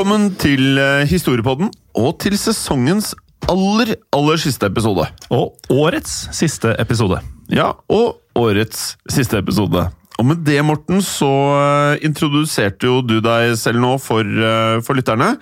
[0.00, 1.66] Velkommen til eh, Historiepodden
[2.00, 3.10] og til sesongens
[3.52, 5.04] aller, aller siste episode.
[5.28, 7.18] Og årets siste episode.
[7.52, 9.82] Ja, og årets siste episode.
[10.16, 14.96] Og med det, Morten, så eh, introduserte jo du deg selv nå for, eh, for
[14.96, 15.34] lytterne.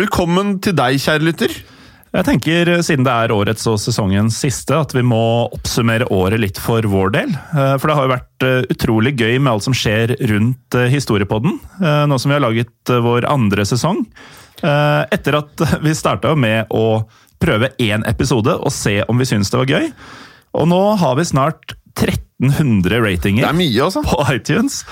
[0.00, 1.60] Velkommen til deg, kjære lytter.
[2.16, 6.40] Jeg tenker, eh, siden det er årets og sesongens siste, at vi må oppsummere året
[6.40, 7.34] litt for vår del.
[7.36, 11.58] Eh, For det har jo vært eh, utrolig gøy med alt som skjer rundt Historiepodden,
[12.08, 14.06] nå som vi har laget vår andre sesong.
[14.62, 17.04] Etter at vi starta med å
[17.42, 19.90] prøve én episode og se om vi syns det var gøy.
[20.56, 21.76] Og nå har vi snart
[22.42, 24.02] 1300 ratinger Det er mye, altså.
[24.04, 24.82] på iTunes.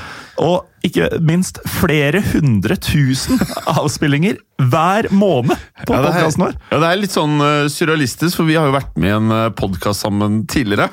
[0.40, 3.38] Og ikke minst flere hundre tusen
[3.70, 6.56] avspillinger hver måned på Ja, podkasten vår.
[6.72, 9.54] Ja, det er litt sånn uh, surrealistisk, for vi har jo vært med i en
[9.58, 10.88] podkast sammen tidligere.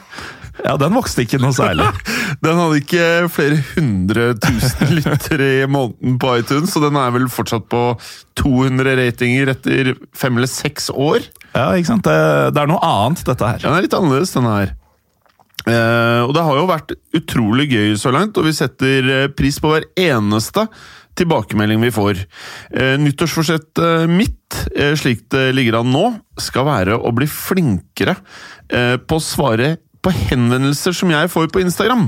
[0.61, 1.87] Ja, den vokste ikke noe særlig.
[2.45, 7.27] Den hadde ikke flere hundre tusen lyttere i måneden på iTunes, så den er vel
[7.31, 7.81] fortsatt på
[8.41, 11.25] 200 ratinger etter fem eller seks år.
[11.55, 12.05] Ja, ikke sant?
[12.07, 13.59] Det, det er noe annet, dette her.
[13.61, 14.73] Ja, Den er litt annerledes, denne her.
[15.67, 19.59] Eh, og det har jo vært utrolig gøy så langt, og vi setter eh, pris
[19.61, 20.65] på hver eneste
[21.19, 22.23] tilbakemelding vi får.
[22.71, 26.05] Eh, nyttårsforsettet mitt, eh, slik det ligger an nå,
[26.39, 28.15] skal være å bli flinkere
[28.71, 32.07] eh, på å svare på henvendelser som jeg får på Instagram.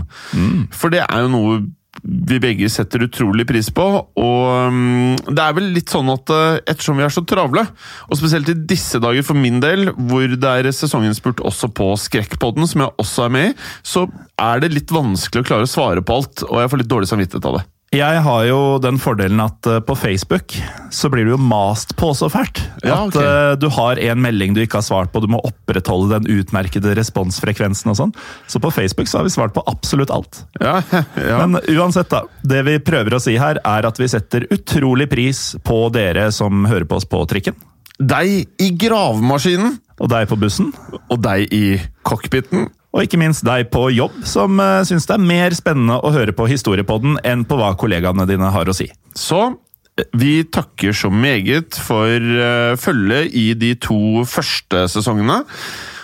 [0.74, 1.59] For det er jo noe
[2.02, 3.86] vi begge setter utrolig pris på.
[4.20, 7.66] Og um, det er vel litt sånn at uh, ettersom vi er så travle,
[8.09, 12.68] og spesielt i disse dager for min del, hvor det er sesonginnspurt også på Skrekkpodden,
[12.70, 13.54] som jeg også er med i,
[13.86, 14.08] så
[14.42, 17.12] er det litt vanskelig å klare å svare på alt, og jeg får litt dårlig
[17.14, 17.68] samvittighet av det.
[17.94, 20.56] Jeg har jo den fordelen at eh, på Facebook
[20.94, 22.64] så blir du jo mast på så fælt.
[22.81, 23.18] Ja, at ok.
[23.22, 26.96] eh, du har en melding du ikke har svart på, du må opprettholde den utmerkede
[26.98, 28.16] responsfrekvensen og sånn.
[28.50, 30.42] Så på Facebook så har vi svart på absolutt alt.
[30.59, 30.80] Ja,
[31.22, 31.38] ja.
[31.46, 32.24] Men uansett, da.
[32.42, 36.66] Det vi prøver å si her, er at vi setter utrolig pris på dere som
[36.70, 37.58] hører på oss på trikken.
[38.02, 40.72] Deg i gravemaskinen, Og deg på bussen.
[41.14, 41.78] og deg i
[42.10, 42.72] cockpiten.
[42.94, 46.36] Og ikke minst deg på jobb, som uh, syns det er mer spennende å høre
[46.38, 48.86] på historiepodden enn på hva kollegaene dine har å si.
[49.18, 55.42] Så eh, vi takker så meget for uh, følget i de to første sesongene.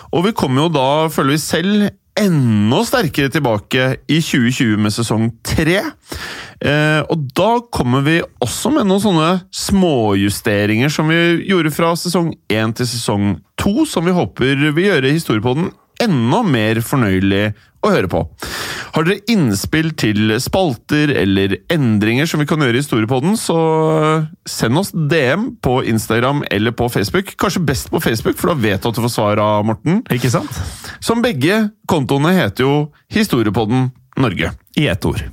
[0.09, 1.89] Og vi kommer jo da, føler vi selv,
[2.19, 5.77] enda sterkere tilbake i 2020 med sesong tre.
[7.13, 12.73] Og da kommer vi også med noen sånne småjusteringer som vi gjorde fra sesong én
[12.75, 15.69] til sesong to, som vi håper vil gjøre historiepodden
[16.03, 17.49] enda mer fornøyelig
[17.85, 18.21] å høre på.
[18.95, 23.59] Har dere innspill til spalter eller endringer som vi kan gjøre i Historiepodden, så
[24.49, 27.35] send oss DM på Instagram eller på Facebook.
[27.39, 30.01] Kanskje best på Facebook, for da vet du at du får svar av Morten.
[30.11, 30.59] Ikke sant?
[31.03, 32.75] Som begge kontoene heter jo
[33.13, 34.51] Historiepodden Norge.
[34.75, 35.23] I ett ord.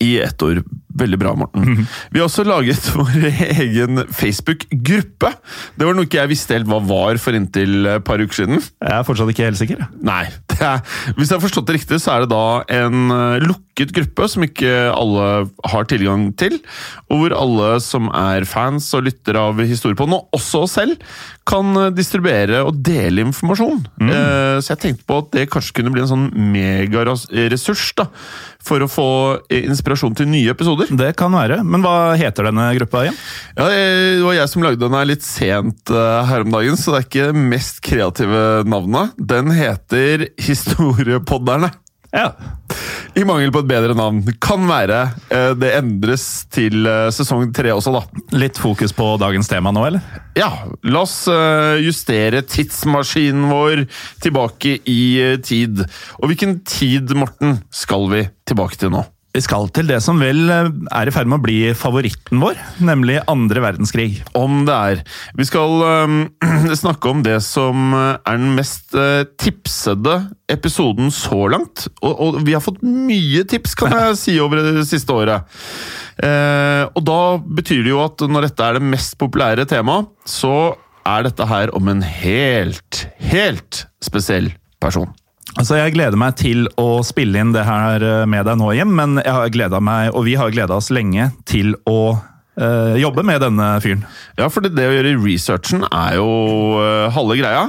[0.00, 0.64] I ett ord.
[0.98, 1.84] Veldig bra, Morten.
[2.10, 3.28] Vi har også laget vår
[3.62, 5.30] egen Facebook-gruppe.
[5.78, 8.62] Det var noe ikke jeg visste helt hva var for inntil et par uker siden.
[8.82, 9.86] Jeg er fortsatt ikke helt sikker.
[10.02, 10.24] Nei.
[10.60, 10.82] Er,
[11.16, 14.44] hvis jeg har forstått det riktig, så er det da en eh, lukket gruppe som
[14.44, 15.28] ikke alle
[15.72, 16.58] har tilgang til.
[17.08, 21.00] Og hvor alle som er fans og lytter av Historiepodden, og også oss selv,
[21.48, 23.80] kan eh, distribuere og dele informasjon.
[24.04, 24.12] Mm.
[24.60, 28.10] så jeg tenkte på at det kanskje kunne bli en sånn megaressurs da,
[28.64, 29.08] for å få
[29.52, 30.90] inspirasjon til nye episoder.
[30.92, 31.60] Det kan være.
[31.66, 33.18] Men hva heter denne gruppa igjen?
[33.56, 36.94] Ja, Det var jeg som lagde den her litt sent uh, her om dagen, så
[36.94, 39.16] det er ikke mest kreative navnet.
[39.16, 41.72] Den heter Historiepodderne.
[42.10, 42.32] Ja.
[43.18, 44.22] I mangel på et bedre navn.
[44.42, 48.02] Kan være uh, det endres til uh, sesong tre også, da.
[48.38, 50.18] Litt fokus på dagens tema nå, eller?
[50.38, 50.50] Ja,
[50.86, 51.24] la oss
[51.82, 53.84] justere tidsmaskinen vår
[54.22, 55.00] tilbake i
[55.44, 55.82] tid.
[56.20, 59.04] Og hvilken tid, Morten, skal vi tilbake til nå?
[59.30, 63.20] Vi skal til det som vel er i ferd med å bli favoritten vår, nemlig
[63.30, 64.08] andre verdenskrig.
[64.34, 65.02] Om det er.
[65.38, 66.16] Vi skal um,
[66.82, 70.16] snakke om det som er den mest uh, tipsede
[70.50, 71.86] episoden så langt.
[72.02, 75.46] Og, og, vi har fått mye tips, kan jeg si, over det siste året.
[76.18, 80.74] Uh, og da betyr det jo at når dette er det mest populære temaet, så
[81.06, 84.50] er dette her om en helt, helt spesiell
[84.82, 85.14] person.
[85.58, 88.92] Altså, Jeg gleder meg til å spille inn det her eh, med deg nå, Jim,
[88.94, 93.42] men jeg har meg, og vi har gleda oss lenge til å øh, jobbe med
[93.42, 94.04] denne fyren.
[94.38, 96.30] Ja, for det, å gjøre researchen er jo
[96.78, 97.66] øh, halve greia.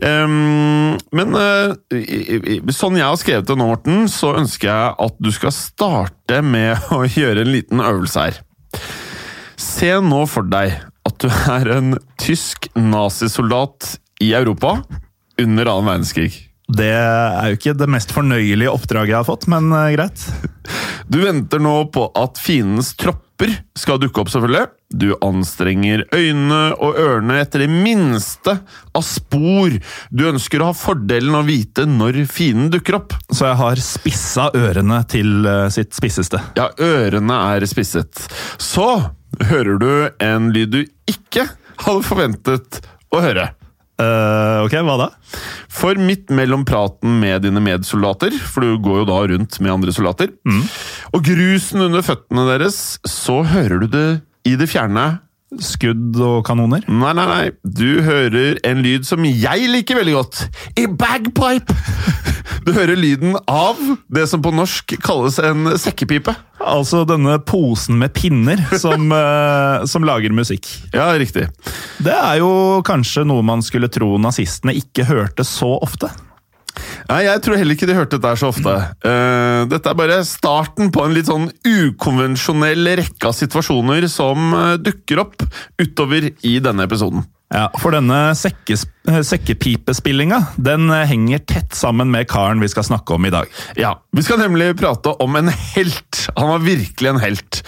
[0.00, 1.76] Um, men uh,
[2.72, 6.80] sånn jeg har skrevet det nå, Morten, så ønsker jeg at du skal starte med
[6.96, 8.42] å gjøre en liten øvelse her.
[9.58, 10.78] Se nå for deg
[11.08, 14.78] at du er en tysk nazisoldat i Europa
[15.38, 16.47] under annen verdenskrig.
[16.68, 20.26] Det er jo ikke det mest fornøyelige oppdraget jeg har fått, men uh, greit.
[21.08, 24.66] Du venter nå på at fiendens tropper skal dukke opp, selvfølgelig.
[24.92, 28.58] Du anstrenger øynene og ørene etter det minste
[28.92, 29.78] av spor.
[30.12, 33.16] Du ønsker å ha fordelen av å vite når fienden dukker opp.
[33.32, 36.42] Så jeg har spissa ørene til uh, sitt spisseste?
[36.60, 38.28] Ja, ørene er spisset.
[38.60, 38.90] Så
[39.48, 39.90] hører du
[40.24, 41.48] en lyd du ikke
[41.86, 42.82] hadde forventet
[43.14, 43.48] å høre.
[43.98, 45.08] Uh, ok, hva da?
[45.74, 49.94] For midt mellom praten med dine medsoldater, for du går jo da rundt med andre
[49.94, 50.60] soldater, mm.
[51.18, 54.08] og grusen under føttene deres, så hører du det
[54.46, 55.18] i det fjerne
[55.56, 56.82] Skudd og kanoner?
[56.92, 57.44] Nei, nei, nei.
[57.64, 60.42] Du hører en lyd som jeg liker veldig godt.
[60.76, 61.72] I bagpipe!
[62.66, 63.78] Du hører lyden av
[64.12, 66.34] det som på norsk kalles en sekkepipe.
[66.60, 70.68] Altså denne posen med pinner som, uh, som lager musikk.
[70.92, 71.46] Ja, riktig.
[72.04, 76.12] Det er jo kanskje noe man skulle tro nazistene ikke hørte så ofte.
[77.08, 78.74] Nei, Jeg tror heller ikke de hørte dette så ofte.
[79.04, 84.76] Uh, dette er bare starten på en litt sånn ukonvensjonell rekke av situasjoner som uh,
[84.76, 85.42] dukker opp
[85.80, 87.24] utover i denne episoden.
[87.48, 93.16] Ja, For denne sekkes, eh, sekkepipespillinga den henger tett sammen med karen vi skal snakke
[93.16, 93.48] om i dag.
[93.76, 96.28] Ja, Vi skal nemlig prate om en helt.
[96.36, 97.62] Han var virkelig en helt.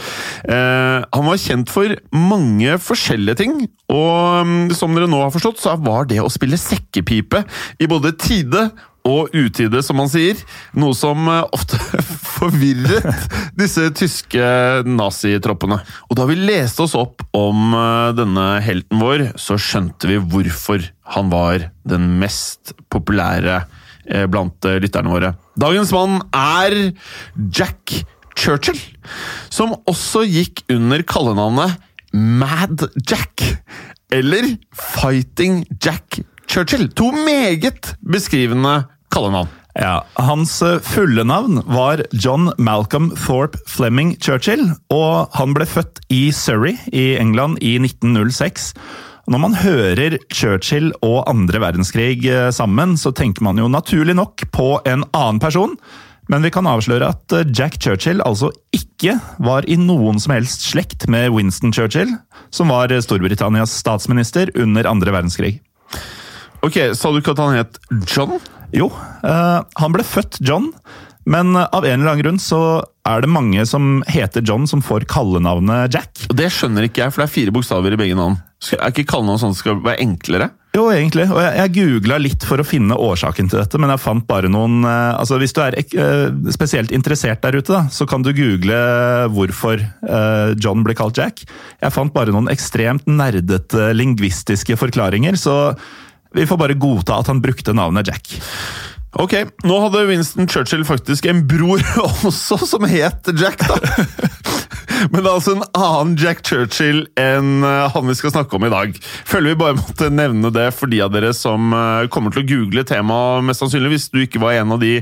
[0.45, 5.61] Eh, han var kjent for mange forskjellige ting, og um, som dere nå har forstått,
[5.63, 7.45] så var det å spille sekkepipe
[7.81, 8.71] i både tide
[9.09, 10.39] og utide, som man sier.
[10.77, 11.79] Noe som eh, ofte
[12.37, 13.07] forvirret
[13.59, 14.45] disse tyske
[14.89, 15.81] nazitroppene.
[16.09, 20.85] Og da vi leste oss opp om eh, denne helten vår, så skjønte vi hvorfor
[21.17, 23.63] han var den mest populære
[24.07, 25.35] eh, blant lytterne våre.
[25.61, 26.79] Dagens mann er
[27.53, 28.03] Jack
[28.39, 28.79] Churchill,
[29.53, 31.77] som også gikk under kallenavnet
[32.13, 33.45] Mad Jack.
[34.11, 36.19] Eller Fighting Jack
[36.51, 36.89] Churchill.
[36.99, 39.49] To meget beskrivende kallenavn.
[39.79, 46.03] Ja, Hans eh, fulle navn var John Malcolm Thorpe Fleming Churchill, og han ble født
[46.11, 48.73] i Surrey i England i 1906.
[49.31, 54.49] Når man hører Churchill og andre verdenskrig eh, sammen, så tenker man jo naturlig nok
[54.51, 55.79] på en annen person.
[56.31, 60.67] Men vi kan avsløre at eh, Jack Churchill altså ikke var i noen som helst
[60.73, 62.11] slekt med Winston Churchill,
[62.51, 65.61] som var Storbritannias statsminister under andre verdenskrig.
[66.67, 68.37] Ok, Sa du ikke at han het John?
[68.77, 68.91] Jo,
[69.25, 70.69] uh, han ble født John,
[71.31, 75.09] men av en eller annen grunn så er det mange som heter John, som får
[75.11, 76.27] kallenavnet Jack.
[76.29, 78.39] Og Det skjønner ikke jeg, for det er fire bokstaver i begge navn.
[78.77, 80.51] Er ikke kallenavn sånn skal være enklere?
[80.77, 81.25] Jo, egentlig.
[81.33, 84.51] Og jeg, jeg googla litt for å finne årsaken til dette, men jeg fant bare
[84.53, 88.31] noen uh, altså Hvis du er uh, spesielt interessert der ute, da, så kan du
[88.37, 88.77] google
[89.35, 89.83] hvorfor
[90.61, 91.43] John ble kalt Jack.
[91.81, 95.57] Jeg fant bare noen ekstremt nerdete lingvistiske forklaringer, så
[96.37, 98.39] vi får bare godta at han brukte navnet Jack.
[99.19, 99.33] Ok,
[99.67, 101.83] nå hadde Winston Churchill faktisk en bror
[102.29, 103.79] også som het Jack, da.
[105.11, 108.67] Men det er altså en annen Jack Churchill enn eh, han vi skal snakke om
[108.69, 108.95] i dag.
[109.27, 112.49] Føler vi bare måtte nevne det for de av dere som eh, kommer til å
[112.51, 114.99] google temaet, mest sannsynlig, hvis du ikke var en av de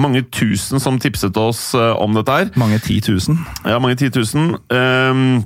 [0.00, 2.52] mange tusen som tipset oss eh, om dette her.
[2.58, 3.42] Mange ti tusen.
[3.68, 4.54] Ja, mange ti tusen.
[4.72, 5.44] Um,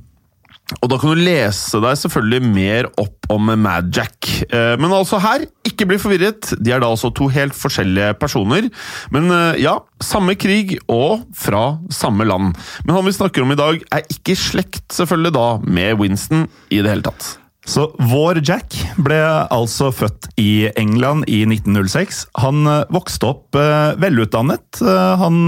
[0.82, 4.28] Og da kan du lese deg selvfølgelig mer opp om Mad Jack.
[4.52, 6.52] Eh, Men altså her, ikke bli forvirret.
[6.60, 8.68] De er da altså to helt forskjellige personer.
[9.14, 12.54] Men eh, ja, samme krig og fra samme land.
[12.84, 16.48] Men han vi snakker om i dag, er ikke i slekt selvfølgelig da med Winston
[16.68, 17.36] i det hele tatt.
[17.68, 18.72] Så vår Jack
[19.04, 19.18] ble
[19.52, 22.22] altså født i England i 1906.
[22.44, 23.56] Han eh, vokste opp
[24.00, 24.84] velutdannet.
[25.20, 25.42] Han,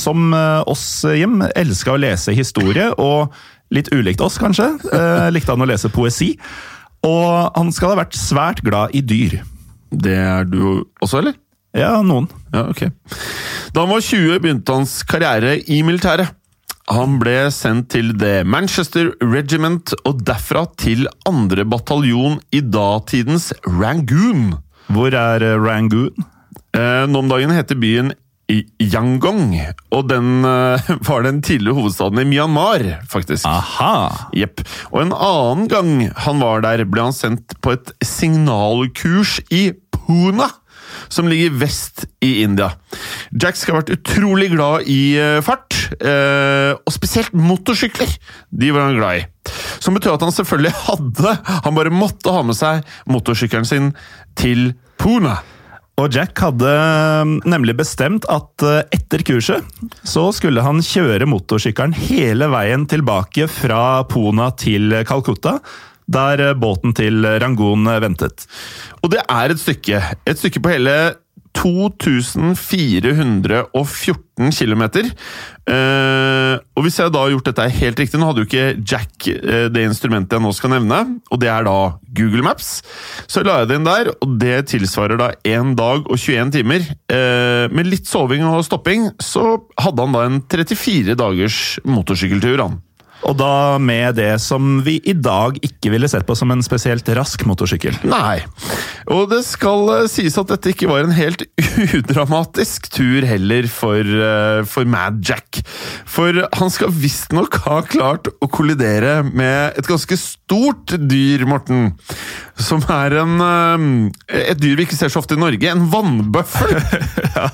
[0.00, 0.32] som
[0.68, 3.32] oss, Jim, elska å lese historie, og
[3.74, 6.34] litt ulikt oss, kanskje, eh, likte han å lese poesi.
[7.06, 9.40] Og han skal ha vært svært glad i dyr.
[9.90, 11.36] Det er du også, eller?
[11.76, 12.28] Ja, noen.
[12.54, 12.88] Ja, ok.
[13.74, 16.32] Da han var 20, begynte hans karriere i militæret.
[16.86, 21.64] Han ble sendt til The Manchester Regiment, og derfra til 2.
[21.66, 24.54] bataljon i datidens Rangoon.
[24.94, 26.14] Hvor er eh, Rangoon?
[26.76, 28.14] Eh, nå om dagen heter byen
[28.52, 29.56] I- Yangong,
[29.90, 33.42] og den eh, var den tidligere hovedstaden i Myanmar, faktisk.
[33.50, 34.28] Aha!
[34.38, 34.62] Jepp.
[34.92, 35.90] Og en annen gang
[36.26, 40.46] han var der, ble han sendt på et signalkurs i Pune,
[41.10, 42.70] som ligger vest i India.
[43.34, 48.14] Jack skal ha vært utrolig glad i eh, fart, eh, og spesielt motorsykler.
[48.54, 49.26] De var han glad i.
[49.82, 51.34] Som betød at han selvfølgelig hadde,
[51.66, 53.90] han bare måtte ha med seg motorsykkelen sin
[54.38, 54.70] til
[55.02, 55.34] Pune.
[55.96, 56.70] Og Jack hadde
[57.24, 59.64] mm, nemlig bestemt at eh, etter kurset
[60.04, 65.56] så skulle han kjøre motorsykkelen hele veien tilbake fra Pona til Calcutta,
[66.04, 68.44] der eh, båten til Rangoon eh, ventet.
[69.00, 70.02] Og det er et stykke.
[70.28, 70.98] Et stykke på hele
[71.56, 74.84] 2414 km.
[76.76, 79.66] og hvis jeg da har gjort dette helt riktig Nå hadde jo ikke Jack eh,
[79.72, 80.98] det instrumentet jeg nå skal nevne,
[81.32, 82.80] og det er da Google Maps.
[83.26, 86.86] Så la jeg det inn der, og det tilsvarer da 1 dag og 21 timer.
[87.12, 92.78] Eh, med litt soving og stopping så hadde han da en 34 dagers motorsykkeltur, han.
[93.24, 97.08] Og da med det som vi i dag ikke ville sett på som en spesielt
[97.16, 97.96] rask motorsykkel.
[98.06, 98.42] Nei.
[99.12, 101.46] Og det skal eh, sies at dette ikke var en helt
[101.98, 105.62] udramatisk tur heller for, eh, for Mad Jack.
[106.06, 111.94] For han skal visstnok ha klart å kollidere med et ganske stort dyr, Morten.
[112.56, 115.72] Som er en, eh, et dyr vi ikke ser så ofte i Norge.
[115.72, 116.76] En vannbøffel!
[117.36, 117.50] Ja,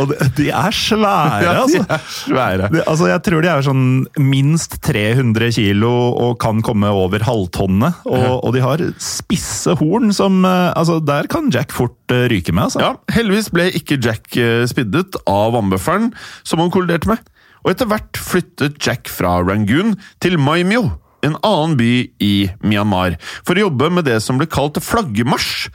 [0.00, 1.82] og de, de er svære, altså.
[1.82, 1.96] Ja, de altså.
[1.98, 2.68] er svære.
[2.72, 3.82] De, altså, jeg tror de er sånn
[4.24, 8.02] minst 300 kilo og kan komme over halvtonnet.
[8.08, 12.54] Og, og de har spisse horn som eh, Altså, der kan Jack fort eh, ryke
[12.54, 12.82] med, altså.
[12.82, 16.12] Ja, Heldigvis ble ikke Jack eh, spiddet av vannbøffelen
[16.46, 17.22] som han kolliderte med.
[17.64, 20.86] Og etter hvert flyttet Jack fra Rangoon til Maimyo,
[21.26, 25.68] en annen by i Myanmar, for å jobbe med det som ble kalt flaggermarsj.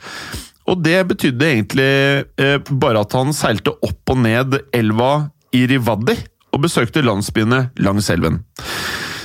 [0.72, 1.90] Og det betydde egentlig
[2.40, 6.16] eh, bare at han seilte opp og ned elva Irivadi
[6.54, 8.40] og besøkte landsbyene langs elven.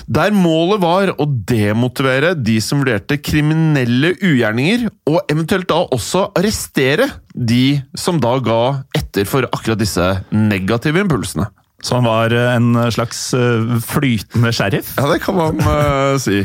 [0.09, 7.05] Der målet var å demotivere de som vurderte kriminelle ugjerninger, og eventuelt da også arrestere
[7.33, 8.61] de som da ga
[8.97, 11.45] etter for akkurat disse negative impulsene.
[11.85, 14.95] Så han var eh, en slags eh, flytende sheriff.
[14.97, 16.41] Ja, det kan man uh, si.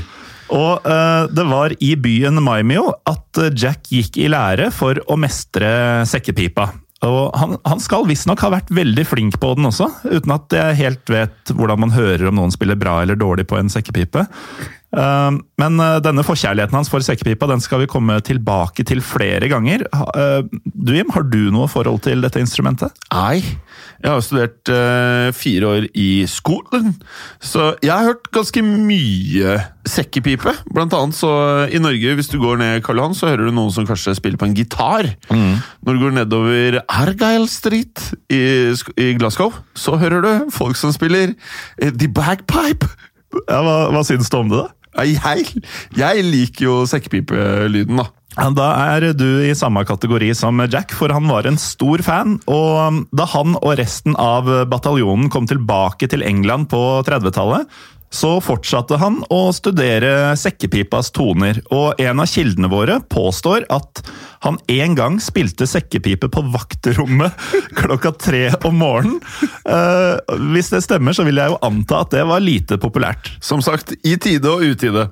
[0.52, 6.04] Og uh, det var i byen Maimio at Jack gikk i lære for å mestre
[6.06, 6.68] sekkepipa.
[7.04, 10.80] Og han, han skal visstnok ha vært veldig flink på den også, uten at jeg
[10.80, 14.26] helt vet hvordan man hører om noen spiller bra eller dårlig på en sekkepipe.
[14.94, 19.48] Eh, men eh, denne forkjærligheten hans for sekkepipa den skal vi komme tilbake til flere
[19.50, 19.86] ganger.
[19.90, 22.94] Eh, du Jim, har du noe forhold til dette instrumentet?
[23.10, 23.42] Nei,
[24.04, 26.92] jeg har studert eh, fire år i skolen,
[27.42, 29.56] så jeg har hørt ganske mye
[29.88, 30.54] sekkepipe.
[30.72, 31.32] Blant annet så
[31.68, 34.40] i Norge, hvis du går ned Karl Johan, så hører du noen som kanskje spiller
[34.40, 35.10] på en gitar.
[35.30, 38.00] Når du går nedover Argyle Street
[38.32, 38.44] i,
[39.00, 41.34] i Glasgow, så hører du folk som spiller
[41.80, 42.88] The Bagpipe.
[43.48, 44.83] Ja, hva, hva syns du om det, da?
[44.94, 45.62] Jeg,
[45.98, 48.10] jeg liker jo sekkepipelyden, da.
[48.34, 52.38] Da er du i samme kategori som Jack, for han var en stor fan.
[52.50, 57.70] Og da han og resten av bataljonen kom tilbake til England på 30-tallet,
[58.14, 64.04] så fortsatte han å studere sekkepipas toner, og en av kildene våre påstår at
[64.44, 67.32] han en gang spilte sekkepipe på vakterommet
[67.80, 69.20] klokka tre om morgenen.
[69.64, 73.32] Eh, hvis det stemmer, så vil jeg jo anta at det var lite populært.
[73.44, 75.08] Som sagt, i tide og utide.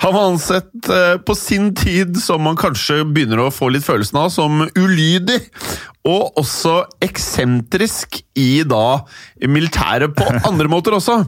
[0.00, 4.22] Han var ansett eh, på sin tid som man kanskje begynner å få litt følelsen
[4.24, 5.42] av, som ulydig.
[6.08, 9.02] Og også eksentrisk i da
[9.50, 11.18] militæret på andre måter også.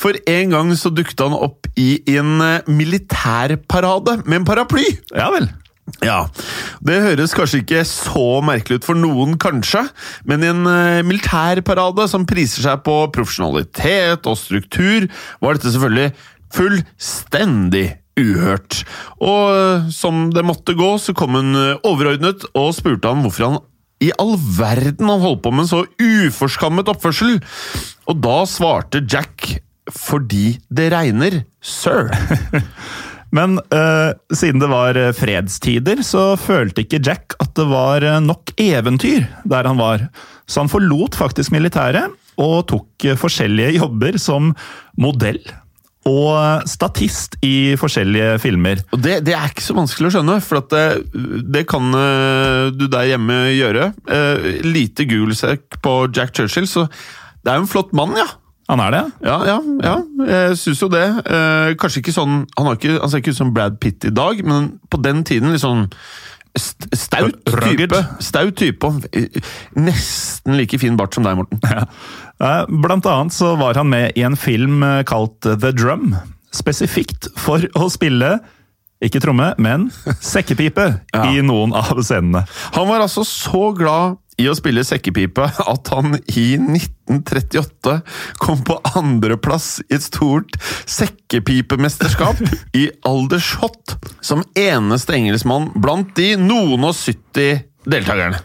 [0.00, 4.86] For en gang så dukket han opp i en eh, militærparade med en paraply.
[5.12, 5.50] Ja vel.
[6.00, 6.30] Ja,
[6.80, 9.82] Det høres kanskje ikke så merkelig ut for noen, kanskje,
[10.24, 15.10] men i en eh, militærparade som priser seg på profesjonalitet og struktur,
[15.44, 16.14] var dette selvfølgelig
[16.54, 17.84] fullstendig
[18.16, 18.80] uhørt.
[19.20, 21.52] Og eh, som det måtte gå, så kom hun
[21.84, 23.62] overordnet og spurte han hvorfor han
[24.02, 27.38] i all verden han holdt på med en så uforskammet oppførsel.
[28.10, 29.56] Og da svarte Jack
[29.92, 32.08] fordi det regner, sir.
[33.36, 38.20] Men uh, siden det var eh, fredstider, så følte ikke Jack at det var eh,
[38.22, 40.06] nok eventyr der han var.
[40.46, 44.52] Så han forlot faktisk militæret og tok forskjellige jobber som
[45.00, 45.42] modell
[46.08, 48.82] og statist i forskjellige filmer.
[48.92, 50.84] Og det, det er ikke så vanskelig å skjønne, for det,
[51.54, 53.90] det kan eh, du der hjemme gjøre.
[54.04, 56.86] Eh, lite gul sekk på Jack Churchill, så
[57.44, 58.28] det er jo en flott mann, ja.
[58.68, 59.02] Han er det?
[59.26, 59.94] Ja, ja, ja.
[60.24, 61.04] jeg syns jo det.
[61.04, 64.12] Eh, kanskje ikke sånn Han, har ikke, han ser ikke ut som Brad Pitt i
[64.14, 65.90] dag, men på den tiden liksom sånn
[66.54, 67.34] Staut
[67.64, 68.00] type.
[68.22, 68.86] Staut type.
[68.86, 69.02] og
[69.74, 71.58] Nesten like fin bart som deg, Morten.
[71.66, 71.86] Ja.
[72.44, 76.14] Eh, Blant annet så var han med i en film eh, kalt The Drum.
[76.54, 78.36] Spesifikt for å spille
[79.04, 79.88] ikke tromme, men
[80.24, 81.26] sekkepipe Ja.
[81.30, 82.44] i noen av scenene.
[82.74, 87.92] Han var altså så glad i å spille sekkepipe at han i 1938
[88.42, 90.56] kom på andreplass i et stort
[90.90, 92.40] sekkepipemesterskap
[92.80, 93.94] i aldershot
[94.24, 98.40] som eneste engelskmann blant de noen og 70 deltakerne.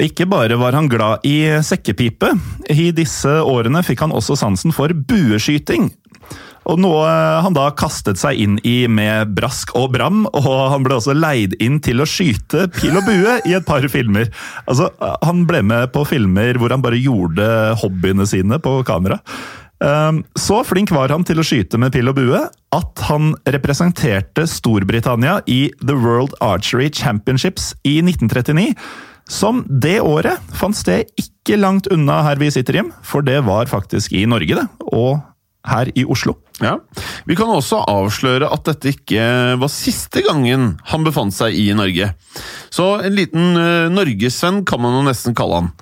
[0.00, 2.32] Ikke bare var han glad i sekkepipe,
[2.72, 5.92] i disse årene fikk han også sansen for bueskyting.
[6.70, 7.08] Og noe
[7.44, 11.56] han da kastet seg inn i med brask og bram, og han ble også leid
[11.62, 14.30] inn til å skyte pil og bue i et par filmer.
[14.64, 14.90] Altså,
[15.24, 17.44] Han ble med på filmer hvor han bare gjorde
[17.82, 19.20] hobbyene sine på kamera.
[19.84, 22.40] Um, Så flink var han til å skyte med pil og bue
[22.74, 28.72] at han representerte Storbritannia i The World Archery Championships i 1939.
[29.30, 33.70] Som det året fant sted ikke langt unna her vi sitter, Jim, for det var
[33.70, 34.66] faktisk i Norge, det.
[34.92, 35.20] Og
[35.64, 36.36] her i Oslo.
[36.62, 36.76] Ja.
[37.26, 39.24] Vi kan også avsløre at dette ikke
[39.58, 42.12] var siste gangen han befant seg i Norge.
[42.74, 45.72] Så en liten uh, norgesvenn kan man jo nesten kalle han.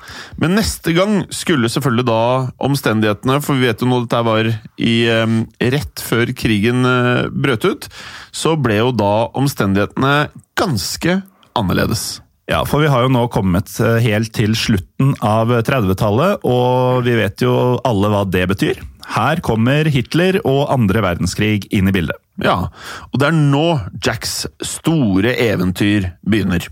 [0.41, 2.23] Men neste gang skulle selvfølgelig da
[2.65, 4.49] omstendighetene, for vi vet jo nå dette var
[4.81, 7.89] i um, rett før krigen uh, brøt ut,
[8.33, 10.17] så ble jo da omstendighetene
[10.59, 11.21] ganske
[11.59, 12.23] annerledes.
[12.53, 17.15] Ja, for vi har jo nå kommet eh, helt til slutten av 30-tallet, og vi
[17.17, 17.55] vet jo
[17.89, 18.83] alle hva det betyr.
[19.15, 22.19] Her kommer Hitler og andre verdenskrig inn i bildet.
[22.45, 22.69] Ja,
[23.09, 23.65] og det er nå
[24.05, 26.67] Jacks store eventyr begynner.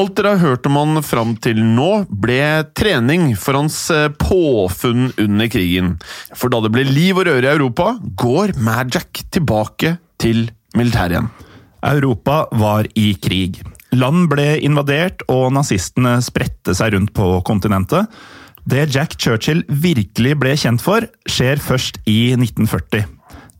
[0.00, 5.10] Alt dere har hørt om han fram til nå, ble trening for hans eh, påfunn
[5.20, 5.98] under krigen.
[6.32, 10.46] For da det ble liv og røre i Europa, går Mad Jack tilbake til
[10.78, 11.30] militæret igjen.
[11.92, 13.60] Europa var i krig.
[13.92, 18.08] Land ble invadert, og nazistene spredte seg rundt på kontinentet.
[18.64, 23.04] Det Jack Churchill virkelig ble kjent for, skjer først i 1940.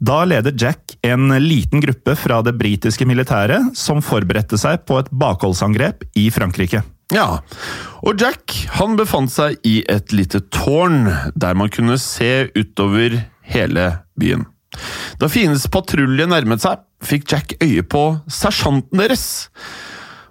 [0.03, 5.11] Da leder Jack en liten gruppe fra det britiske militæret som forberedte seg på et
[5.14, 6.83] bakholdsangrep i Frankrike.
[7.12, 7.42] Ja,
[8.01, 11.05] og Jack han befant seg i et lite tårn
[11.37, 13.21] der man kunne se utover
[13.53, 13.87] hele
[14.18, 14.47] byen.
[15.21, 19.27] Da fiendens patrulje nærmet seg, fikk Jack øye på sersjanten deres.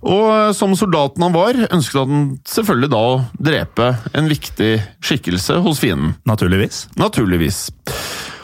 [0.02, 4.72] Og som soldaten han var, ønsket han selvfølgelig da å drepe en viktig
[5.04, 6.16] skikkelse hos fienden.
[6.30, 6.88] Naturligvis.
[6.98, 7.68] Naturligvis.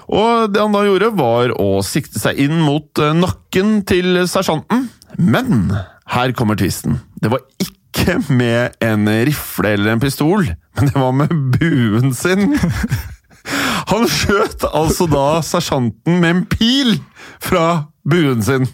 [0.07, 4.87] Og det han da gjorde, var å sikte seg inn mot eh, nakken til sersjanten.
[5.17, 5.73] Men
[6.13, 7.01] her kommer tvisten.
[7.19, 10.45] Det var ikke med en rifle eller en pistol,
[10.77, 12.53] men det var med buen sin.
[13.91, 16.97] Han skjøt altså da sersjanten med en pil
[17.43, 18.67] fra buen sin.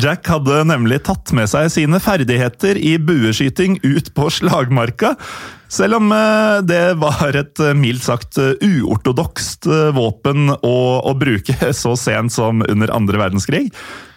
[0.00, 5.12] Jack hadde nemlig tatt med seg sine ferdigheter i bueskyting ut på slagmarka,
[5.72, 11.72] selv om eh, det var et eh, mildt sagt eh, uortodokst våpen å, å bruke
[11.82, 13.68] så sent som under andre verdenskrig.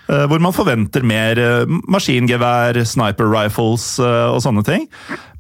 [0.06, 1.40] Hvor man forventer mer
[1.90, 4.84] maskingevær, sniper rifles og sånne ting.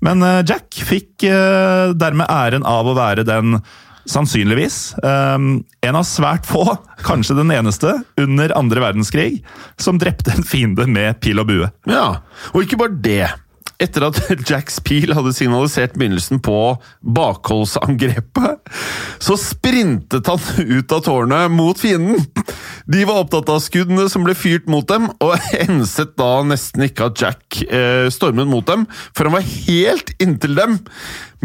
[0.01, 3.59] Men Jack fikk dermed æren av å være den
[4.09, 4.93] Sannsynligvis.
[5.01, 6.63] Um, en av svært få,
[7.05, 9.39] kanskje den eneste, under andre verdenskrig,
[9.81, 11.71] som drepte en fiende med pil og bue.
[11.89, 12.21] Ja,
[12.53, 13.31] og ikke bare det.
[13.81, 16.59] Etter at Jacks pil hadde signalisert begynnelsen på
[17.15, 18.71] bakholdsangrepet,
[19.19, 22.23] så sprintet han ut av tårnet mot fienden.
[22.85, 25.35] De var opptatt av skuddene som ble fyrt mot dem, og
[25.65, 30.55] enset da nesten ikke at Jack eh, stormet mot dem, for han var helt inntil
[30.57, 30.79] dem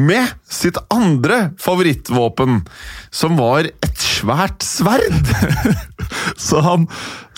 [0.00, 2.62] med sitt andre favorittvåpen,
[3.10, 5.18] som var et svært sverd.
[6.46, 6.86] Så han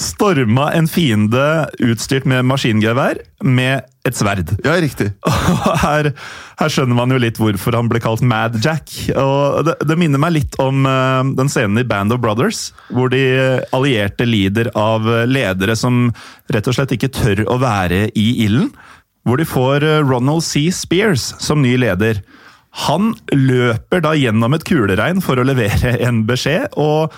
[0.03, 1.43] storma en fiende
[1.83, 4.51] utstyrt med maskingevær med et sverd.
[4.65, 5.11] Ja, riktig.
[5.29, 6.11] Og her,
[6.61, 8.91] her skjønner man jo litt hvorfor han ble kalt Mad Jack.
[9.15, 13.13] Og det, det minner meg litt om uh, den scenen i Band of Brothers, hvor
[13.13, 13.23] de
[13.75, 16.09] allierte lider av ledere som
[16.53, 18.73] rett og slett ikke tør å være i ilden.
[19.23, 20.67] Hvor de får uh, Ronald C.
[20.75, 22.25] Spears som ny leder.
[22.89, 26.73] Han løper da gjennom et kuleregn for å levere en beskjed.
[26.81, 27.13] og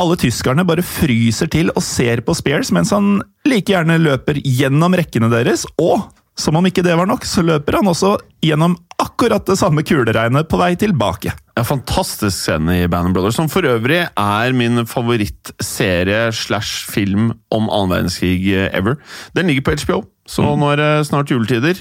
[0.00, 4.96] alle tyskerne bare fryser til og ser på Spears, mens han like gjerne løper gjennom
[4.96, 5.66] rekkene deres.
[5.80, 6.08] Og
[6.40, 10.48] som om ikke det var nok, så løper han også gjennom akkurat det samme kuleregnet
[10.48, 11.34] på vei tilbake.
[11.56, 17.34] Ja, Fantastisk scene i Band of Brothers, som for øvrig er min favorittserie slash film
[17.52, 18.96] om annen verdenskrig ever.
[19.36, 21.76] Den ligger på HBO, så nå er det snart juletider.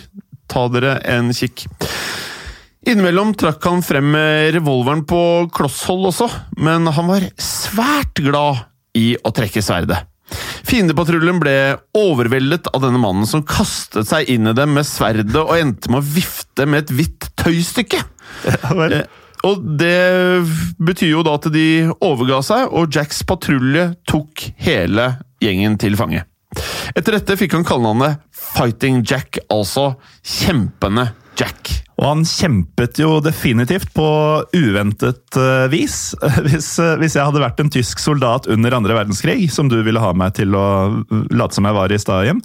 [0.49, 1.67] Ta dere en kikk.
[2.87, 4.13] Innimellom trakk han frem
[4.55, 5.19] revolveren på
[5.53, 6.29] klosshold også,
[6.63, 8.61] men han var svært glad
[8.97, 9.99] i å trekke sverdet.
[10.69, 11.53] Fiendepatruljen ble
[11.97, 16.03] overveldet av denne mannen som kastet seg inn i dem med sverdet og endte med
[16.03, 18.03] å vifte med et hvitt tøystykke.
[18.45, 18.85] Ja.
[18.85, 19.01] Eh,
[19.47, 20.43] Og det
[20.83, 25.05] betyr jo da at de overga seg, og Jacks patrulje tok hele
[25.39, 26.25] gjengen til fange.
[26.91, 29.93] Etter dette fikk han kallenavnet Fighting Jack, altså
[30.27, 31.71] Kjempende Jack.
[31.99, 34.07] Og han kjempet jo definitivt på
[34.55, 36.13] uventet eh, vis.
[36.47, 39.99] Hvis, eh, hvis jeg hadde vært en tysk soldat under andre verdenskrig, som du ville
[39.99, 40.67] ha meg til å
[41.35, 42.39] late som jeg var i stad,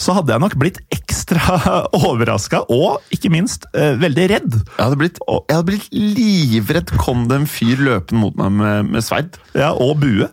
[0.00, 0.80] så hadde jeg nok blitt
[1.26, 4.52] ekstra overraska, og ikke minst eh, veldig redd.
[4.76, 8.92] Jeg hadde blitt, jeg hadde blitt livredd kom det en fyr løpende mot meg med,
[8.94, 9.36] med sverd.
[9.54, 10.28] Ja, og bue.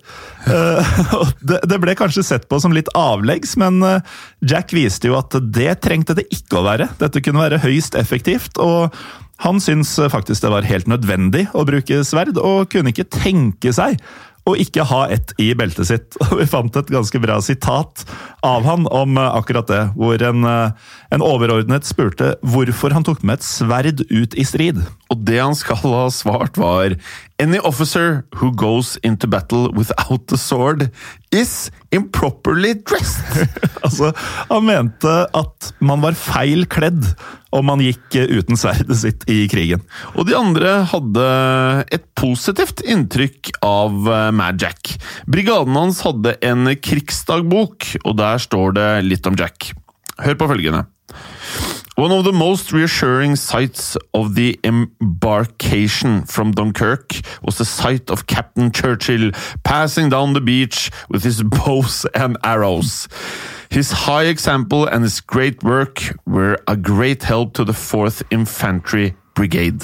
[0.46, 0.94] Eh,
[1.50, 5.34] det, det ble kanskje sett på som litt avleggs, men eh, Jack viste jo at
[5.54, 6.92] det trengte det ikke å være.
[7.02, 8.94] Dette kunne være høyst effektivt, og
[9.44, 13.98] han syntes faktisk det var helt nødvendig å bruke sverd, og kunne ikke tenke seg
[14.50, 16.18] å ikke ha ett i beltet sitt.
[16.30, 18.04] Og vi fant et ganske bra sitat
[18.44, 23.24] av han om eh, akkurat det, hvor en, eh, en overordnet spurte hvorfor han tok
[23.24, 24.82] med et sverd ut i strid.
[25.14, 26.98] Og det han skal ha svart, var
[27.42, 30.92] Any officer who goes into battle without a sword
[31.32, 33.48] is improperly dressed.
[33.84, 34.14] Altså,
[34.48, 37.04] han mente at man var feil kledd
[37.54, 39.84] om man gikk eh, uten sverdet sitt i krigen.
[40.16, 41.26] Og de andre hadde
[41.94, 44.96] et positivt inntrykk av eh, Mad Jack.
[45.28, 49.74] Brigaden hans hadde en krigsdagbok, og der står det litt om Jack.
[50.24, 50.86] Hør på følgende.
[51.96, 57.12] One of the most reassuring sights of the embarkation from Dunkirk
[57.44, 59.30] was the sight of Captain Churchill
[59.64, 63.08] passing down the beach with his bows and arrows.
[63.70, 69.16] His high example and his great work were a great help to the 4th Infantry
[69.36, 69.84] Brigade.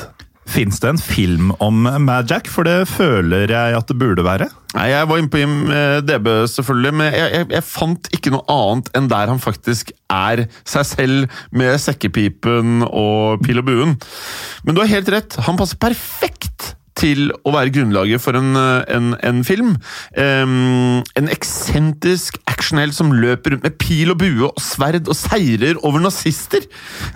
[0.49, 2.49] Fins det en film om Mad Jack?
[2.49, 4.49] For det føler jeg at det burde være.
[4.73, 8.45] Nei, Jeg var inne på IMDb, DB, selvfølgelig, men jeg, jeg, jeg fant ikke noe
[8.53, 13.95] annet enn der han faktisk er seg selv med sekkepipen og pil og buen.
[14.65, 19.13] Men du har helt rett, han passer perfekt til å være grunnlaget for en, en,
[19.25, 19.75] en film.
[20.17, 25.79] Um, en eksentrisk actionhelt som løper rundt med pil og bue og sverd og seirer
[25.87, 26.65] over nazister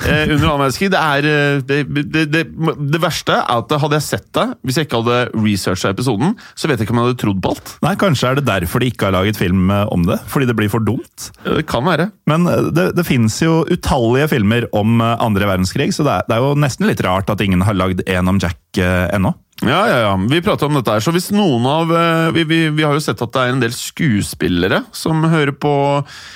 [0.06, 0.92] uh, under annen verdenskrig.
[0.94, 1.82] Det, er, uh, det,
[2.14, 2.46] det, det,
[2.94, 6.70] det verste er at hadde jeg sett det, hvis jeg ikke hadde researcha episoden, så
[6.70, 7.76] vet jeg ikke om jeg hadde trodd på alt.
[7.86, 10.20] Nei, Kanskje er det derfor de ikke har laget film eh, om det?
[10.32, 11.30] Fordi det blir for dumt?
[11.46, 12.10] Det kan være.
[12.30, 16.28] Men eh, det, det finnes jo utallige filmer om eh, andre verdenskrig, så det er,
[16.30, 19.34] det er jo nesten litt rart at ingen har lagd en om Jack eh, ennå.
[19.64, 20.14] Ja, ja, ja.
[20.30, 23.04] Vi prater om dette her, så hvis noen av eh, vi, vi, vi har jo
[23.04, 25.74] sett at det er en del skuespillere som hører på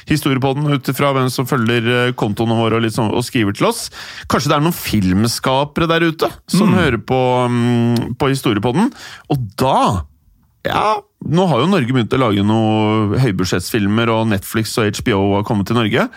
[0.08, 3.88] historiepodden ut ifra hvem som følger eh, kontoene våre og, sånn, og skriver til oss.
[4.32, 7.20] Kanskje det er noen filmskapere der ute som hører på,
[7.52, 8.94] mm, på historiepodden.
[9.34, 9.78] Og da
[10.68, 15.48] ja, nå har jo Norge begynt å lage noen høybudsjettsfilmer, og Netflix og HBO har
[15.48, 16.08] kommet til Norge.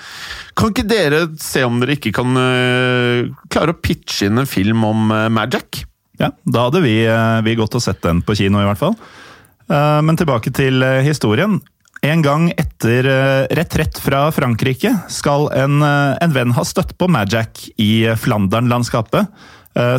[0.59, 4.87] Kan ikke dere se om dere ikke kan eh, klare å pitche inn en film
[4.87, 5.15] om
[5.51, 5.85] Jack?
[6.21, 8.97] Ja, Da hadde vi, eh, vi gått og sett den på kino, i hvert fall.
[9.71, 11.61] Eh, Men tilbake til eh, historien.
[12.03, 13.05] En gang etter
[13.53, 17.35] retrett fra Frankrike skal en, en venn ha støtt på Mad
[17.77, 19.29] i Flandern-landskapet.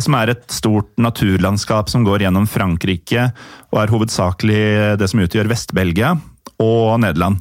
[0.02, 3.28] Som er et stort naturlandskap som går gjennom Frankrike,
[3.70, 6.10] og er hovedsakelig det som utgjør Vest-Belgia
[6.58, 7.38] og Nederland.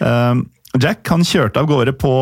[0.00, 2.16] Jack han kjørte av gårde på,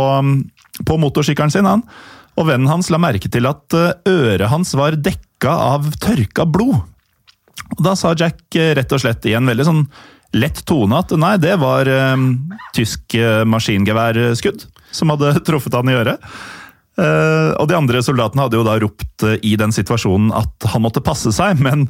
[0.83, 1.87] på motorsykkelen sin, han.
[2.35, 3.79] Og vennen hans la merke til at
[4.11, 4.98] øret hans var
[5.40, 6.85] dekka av tørka blod.
[7.76, 9.87] Og Da sa Jack eh, rett og slett i en veldig sånn
[10.37, 12.16] lett tone at nei, det var eh,
[12.74, 16.20] tysk eh, maskingeværskudd som hadde truffet han i øret.
[17.00, 21.00] Eh, og de andre soldatene hadde jo da ropt i den situasjonen at han måtte
[21.00, 21.88] passe seg, men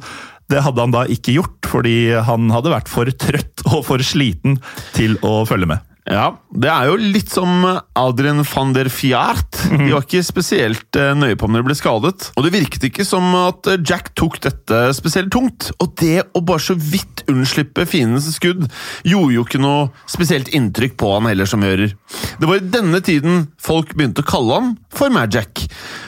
[0.51, 4.59] Det hadde han da ikke gjort, fordi han hadde vært for trøtt og for sliten
[4.91, 5.90] til å følge med.
[6.09, 7.61] Ja, Det er jo litt som
[7.97, 9.59] Adrian van der Fjert.
[9.69, 12.31] De var ikke spesielt eh, nøye på om de ble skadet.
[12.33, 15.69] Og det virket ikke som at eh, Jack tok dette spesielt tungt.
[15.77, 18.65] Og det å bare så vidt unnslippe fiendens skudd
[19.07, 21.93] gjorde jo ikke noe spesielt inntrykk på han heller som gjører.
[22.41, 25.67] Det var i denne tiden folk begynte å kalle han for Magic.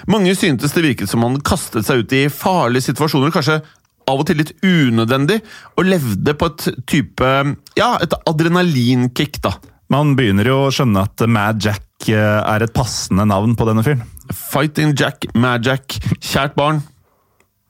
[0.10, 3.62] Mange syntes det virket som han kastet seg ut i farlige situasjoner, kanskje
[4.10, 5.38] av og til litt unødvendig,
[5.78, 7.30] og levde på et type
[7.78, 9.54] ja, et adrenalinkick, da.
[9.94, 13.84] Man begynner jo å skjønne at Mad Jack eh, er et passende navn på denne
[13.86, 14.02] fyren.
[14.34, 16.80] Fighting Jack, Mad Jack, kjært barn.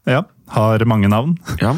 [0.08, 0.22] Ja,
[0.56, 1.34] har mange navn.
[1.60, 1.74] Ja.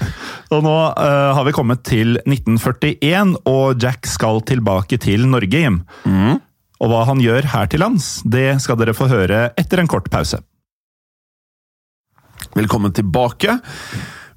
[0.54, 5.82] og nå uh, har vi kommet til 1941, og Jack skal tilbake til Norge, Jim.
[6.08, 6.38] Mm.
[6.80, 10.08] Og hva han gjør her til lands, det skal dere få høre etter en kort
[10.12, 10.40] pause.
[12.56, 13.58] Velkommen tilbake.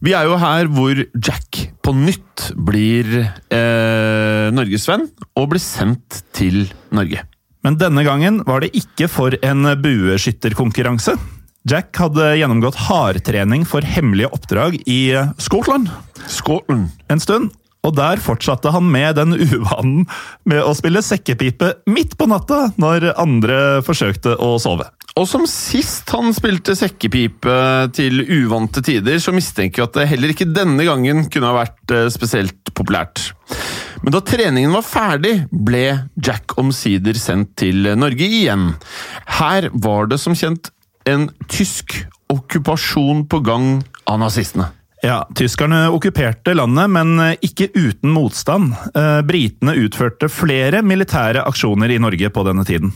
[0.04, 6.66] Vi er jo her hvor Jack på nytt blir eh, norgesvenn og blir sendt til
[6.96, 7.26] Norge.
[7.64, 11.16] Men denne gangen var det ikke for en bueskytterkonkurranse.
[11.70, 15.88] Jack hadde gjennomgått hardtrening for hemmelige oppdrag i Skottland
[16.28, 16.90] Scotland.
[17.08, 17.52] en stund.
[17.84, 20.06] Og der fortsatte han med den uvanen
[20.48, 24.88] med å spille sekkepipe midt på natta når andre forsøkte å sove.
[25.20, 27.58] Og som sist han spilte sekkepipe
[27.94, 31.94] til uvante tider, så mistenker vi at det heller ikke denne gangen kunne ha vært
[31.94, 33.28] eh, spesielt populært.
[34.02, 35.84] Men da treningen var ferdig, ble
[36.18, 38.72] Jack omsider sendt til Norge igjen.
[39.38, 40.72] Her var det som kjent
[41.06, 42.00] en tysk
[42.34, 43.68] okkupasjon på gang
[44.10, 44.72] av nazistene.
[45.04, 48.72] Ja, Tyskerne okkuperte landet, men ikke uten motstand.
[48.96, 52.94] Eh, britene utførte flere militære aksjoner i Norge på denne tiden.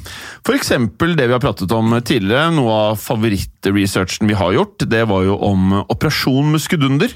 [0.48, 5.26] Eksempel det vi har pratet om tidligere, noe av favorittresearchen vi har gjort, det var
[5.28, 7.12] jo om Operasjon Muskedunder.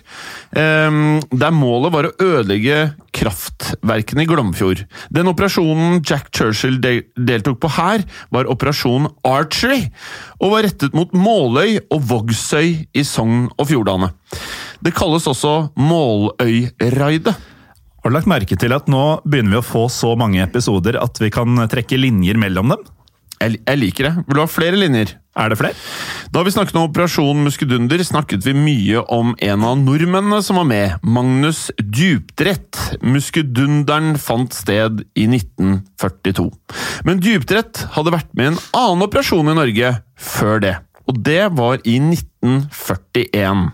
[0.51, 0.99] Eh,
[1.31, 2.81] der målet var å ødelegge
[3.15, 4.83] kraftverkene i Glomfjord.
[5.07, 8.03] Den operasjonen Jack Churchill deltok på her,
[8.35, 9.85] var Operasjon Archery,
[10.43, 14.11] og var rettet mot Måløy og Vågsøy i Sogn og Fjordane.
[14.81, 17.35] Det kalles også Måløy-raidet.
[18.01, 21.21] Har du lagt merke til at nå begynner vi å få så mange episoder at
[21.21, 22.87] vi kan trekke linjer mellom dem?
[23.41, 24.13] Jeg, jeg liker det.
[24.25, 25.15] Vil du ha flere linjer?
[25.37, 25.77] Er det flere?
[26.33, 30.67] Da vi snakket om Operasjon Muskedunder, snakket vi mye om en av nordmennene som var
[30.69, 32.77] med, Magnus Djupdrett.
[33.05, 36.49] Muskedunderen fant sted i 1942.
[37.07, 40.75] Men Djupdrett hadde vært med i en annen operasjon i Norge før det.
[41.11, 43.65] Og det var i 1941.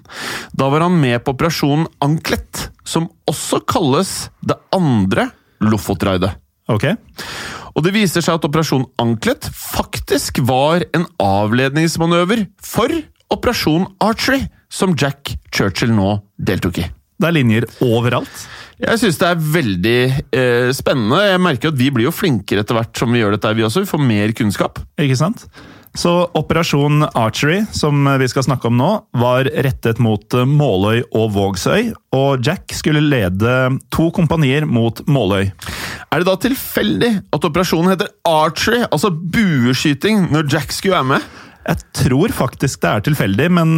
[0.57, 5.29] Da var han med på operasjonen Anklet, som også kalles det andre
[5.61, 6.33] Lofotraidet.
[6.69, 6.89] Ok.
[7.77, 12.91] Og det viser seg at Operasjon Anklet faktisk var en avledningsmanøver for
[13.33, 16.87] Operasjon Archery, som Jack Churchill nå deltok i.
[17.17, 18.43] Det er linjer overalt.
[18.77, 19.99] Jeg syns det er veldig
[20.37, 21.23] eh, spennende.
[21.25, 23.85] Jeg merker at Vi blir jo flinkere etter hvert som vi gjør dette, vi også.
[23.85, 24.81] Vi får mer kunnskap.
[25.01, 25.47] Ikke sant?
[25.97, 31.89] Så Operasjon Archery, som vi skal snakke om nå, var rettet mot Måløy og Vågsøy,
[32.13, 33.55] og Jack skulle lede
[33.93, 35.49] to kompanier mot Måløy.
[36.13, 41.25] Er det da tilfeldig at operasjonen heter Archery, altså bueskyting, når Jack skulle være med?
[41.67, 43.73] Jeg tror faktisk det er tilfeldig, men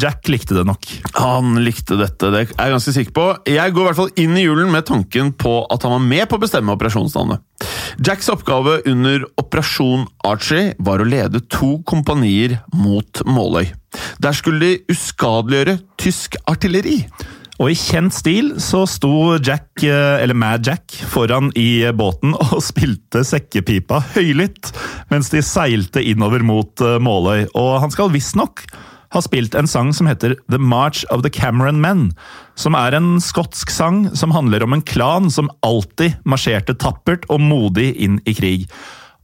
[0.00, 0.86] Jack likte det nok.
[1.18, 3.26] Han likte dette, det er jeg ganske sikker på.
[3.52, 6.24] Jeg går i hvert fall inn i julen med tanken på at han var med
[6.30, 7.44] på å bestemme operasjonsnavnet.
[8.04, 13.70] Jacks oppgave under Operasjon Archie var å lede to kompanier mot Måløy.
[14.20, 17.02] Der skulle de uskadeliggjøre tysk artilleri.
[17.56, 22.58] Og i kjent stil så sto Jack, eh, eller Mad Jack, foran i båten og
[22.64, 24.74] spilte sekkepipa høylytt
[25.12, 27.46] mens de seilte innover mot eh, Måløy.
[27.56, 28.66] Og han skal visstnok
[29.14, 32.10] ha spilt en sang som heter The March of the Cameron Men.
[32.60, 37.40] Som er en skotsk sang som handler om en klan som alltid marsjerte tappert og
[37.40, 38.66] modig inn i krig.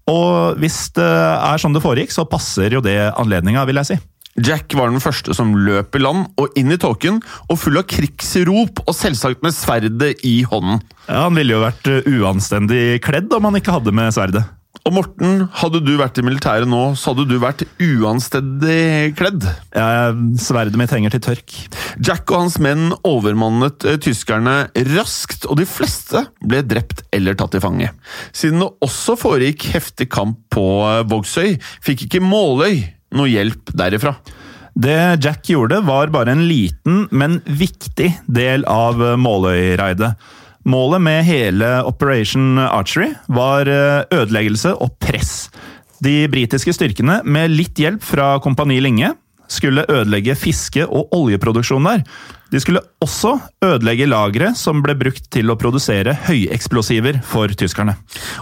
[0.08, 4.00] Og hvis det er sånn det foregikk, så passer jo det anledninga, vil jeg si.
[4.40, 7.20] Jack var den første som løp i land og inn i tåken,
[7.52, 10.80] og full av krigsrop og selvsagt med sverdet i hånden.
[11.08, 14.46] Ja, Han ville jo vært uh, uanstendig kledd om han ikke hadde med sverdet.
[14.82, 19.44] Og Morten, hadde du vært i militæret nå, så hadde du vært uanstendig kledd.
[19.76, 20.10] Ja,
[20.42, 21.54] Sverdet mitt henger til tørk.
[22.02, 24.56] Jack og hans menn overmannet eh, tyskerne
[24.96, 27.92] raskt, og de fleste ble drept eller tatt til fange.
[28.34, 32.80] Siden det også foregikk heftig kamp på eh, Vågsøy, fikk ikke Måløy
[33.16, 34.16] noe hjelp derifra.
[34.72, 40.14] Det Jack gjorde, var bare en liten, men viktig del av Måløy-raidet.
[40.64, 45.50] Målet med hele Operation Archery var eh, ødeleggelse og press.
[46.02, 49.12] De britiske styrkene, med litt hjelp fra Kompani Linge,
[49.52, 52.06] skulle ødelegge fiske- og oljeproduksjon der.
[52.52, 57.94] De skulle også ødelegge lagre som ble brukt til å produsere høyeksplosiver for tyskerne.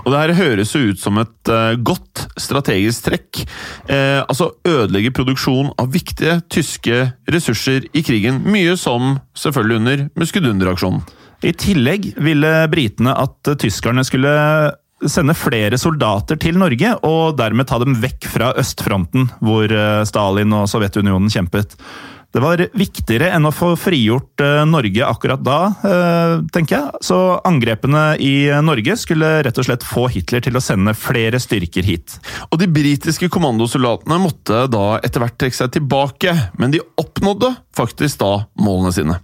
[0.02, 3.44] Og det her høres jo ut som et uh, godt strategisk trekk.
[3.86, 8.42] Eh, altså ødelegge produksjon av viktige tyske ressurser i krigen.
[8.50, 11.04] Mye som selvfølgelig under Muskedunderaksjonen.
[11.46, 14.34] I tillegg ville britene at tyskerne skulle
[15.08, 20.56] sende flere soldater til Norge, og dermed ta dem vekk fra østfronten, hvor eh, Stalin
[20.56, 21.76] og Sovjetunionen kjempet.
[22.30, 27.00] Det var viktigere enn å få frigjort eh, Norge akkurat da, eh, tenker jeg.
[27.02, 31.86] Så angrepene i Norge skulle rett og slett få Hitler til å sende flere styrker
[31.86, 32.20] hit.
[32.52, 38.22] Og de britiske kommandosoldatene måtte da etter hvert trekke seg tilbake, men de oppnådde faktisk
[38.22, 39.18] da målene sine.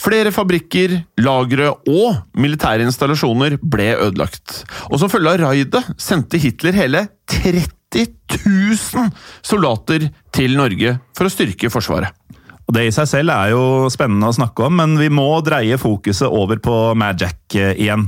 [0.00, 4.64] Flere fabrikker, lagre og militære installasjoner ble ødelagt.
[4.90, 7.70] Og som følge av raidet sendte Hitler hele 30
[8.46, 9.10] 000
[9.42, 12.19] soldater til Norge for å styrke forsvaret.
[12.70, 15.74] Og Det i seg selv er jo spennende å snakke om, men vi må dreie
[15.80, 16.74] fokuset over på
[17.18, 18.04] Jack eh, igjen.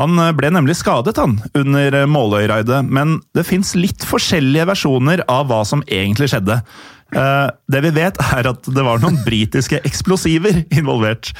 [0.00, 5.26] Han eh, ble nemlig skadet han, under eh, Måløy-raidet, men det fins litt forskjellige versjoner
[5.28, 6.62] av hva som egentlig skjedde.
[7.08, 11.30] Det vi vet, er at det var noen britiske eksplosiver involvert.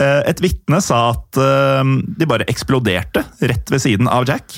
[0.00, 4.56] Et vitne sa at de bare eksploderte rett ved siden av Jack.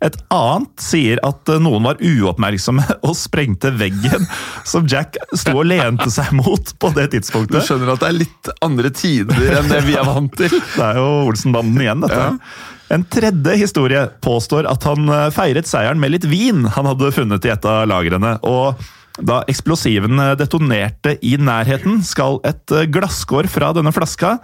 [0.00, 4.24] Et annet sier at eh, noen var uoppmerksomme og sprengte veggen
[4.68, 7.60] som Jack sto og lente seg mot på det tidspunktet.
[7.60, 10.52] Du skjønner at det er litt andre tider enn det vi er vant til?
[10.80, 12.20] Det er jo Olsenbanden igjen, dette.
[12.20, 12.70] Ja.
[12.90, 17.44] En tredje historie påstår at han eh, feiret seieren med litt vin han hadde funnet
[17.46, 18.38] i et av lagrene.
[18.46, 18.80] og
[19.18, 24.36] da eksplosivene detonerte i nærheten, skal et eh, glasskår fra denne flaska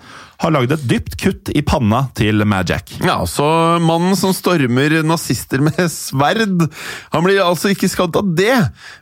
[0.42, 2.92] ha lagd et dypt kutt i panna til Mad Jack.
[3.05, 3.46] Ja, så
[3.81, 6.66] mannen som stormer nazister med sverd,
[7.14, 8.59] han blir altså ikke skadd av det,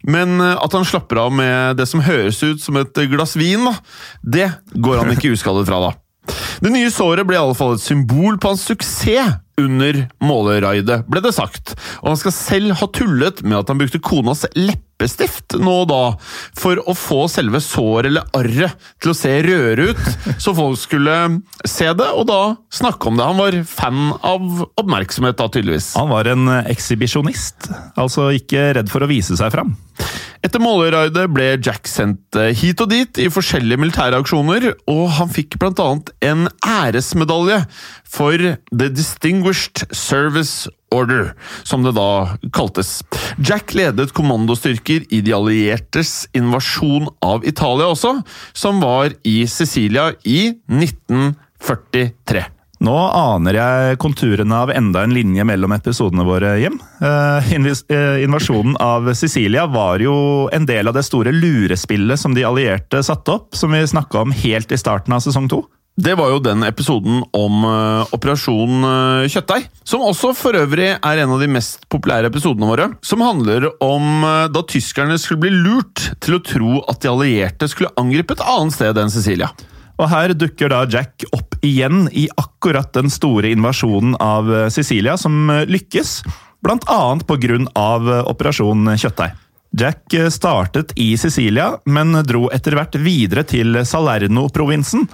[0.06, 3.66] men eh, at han slapper av med det som høres ut som et glass vin,
[4.22, 5.94] det går han ikke uskadet fra, da.
[6.64, 11.20] Det nye såret ble i alle fall et symbol på hans suksess under måleraidet, ble
[11.22, 11.74] det sagt.
[12.02, 14.42] Og han skal selv ha tullet med at han brukte konas
[15.04, 16.02] leppestift nå og da,
[16.56, 20.04] for å få selve såret eller arret til å se rødere ut,
[20.42, 21.16] så folk skulle
[21.68, 22.40] se det og da
[22.72, 23.28] snakke om det.
[23.28, 25.92] Han var fan av oppmerksomhet, da, tydeligvis.
[25.98, 29.74] Han var en ekshibisjonist, altså ikke redd for å vise seg fram.
[30.44, 35.30] Etter måleraidet ble Jack sendt eh, hit og dit i forskjellige militære aksjoner, og han
[35.32, 37.62] fikk annet en æresmedalje
[38.14, 38.38] for
[38.70, 43.02] The Distinguished Service Order, som det da kaltes.
[43.38, 48.20] Jack ledet kommandostyrker i de alliertes invasjon av Italia også,
[48.54, 52.44] som var i Sicilia i 1943.
[52.84, 56.76] Nå aner jeg konturene av enda en linje mellom episodene våre hjem.
[57.00, 62.44] Eh, eh, invasjonen av Sicilia var jo en del av det store lurespillet som de
[62.44, 65.62] allierte satte opp, som vi snakka om helt i starten av sesong to.
[65.94, 69.68] Det var jo den episoden om uh, Operasjon uh, Kjøttdeig.
[69.86, 72.88] Som også for øvrig er en av de mest populære episodene våre.
[73.06, 77.70] Som handler om uh, da tyskerne skulle bli lurt til å tro at de allierte
[77.70, 79.52] skulle angripe et annet sted enn Sicilia.
[80.00, 85.16] Og her dukker da Jack opp igjen i akkurat den store invasjonen av eh, Sicilia,
[85.20, 86.18] som eh, lykkes.
[86.64, 87.60] Blant annet pga.
[87.60, 89.40] Eh, Operasjon Kjøttdeig.
[89.74, 95.08] Jack startet i Sicilia, men dro etter hvert videre til Salerno-provinsen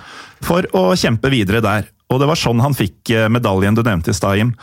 [0.46, 1.90] for å kjempe videre der.
[2.10, 4.54] Og det var sånn han fikk medaljen du nevnte i stad, Jim.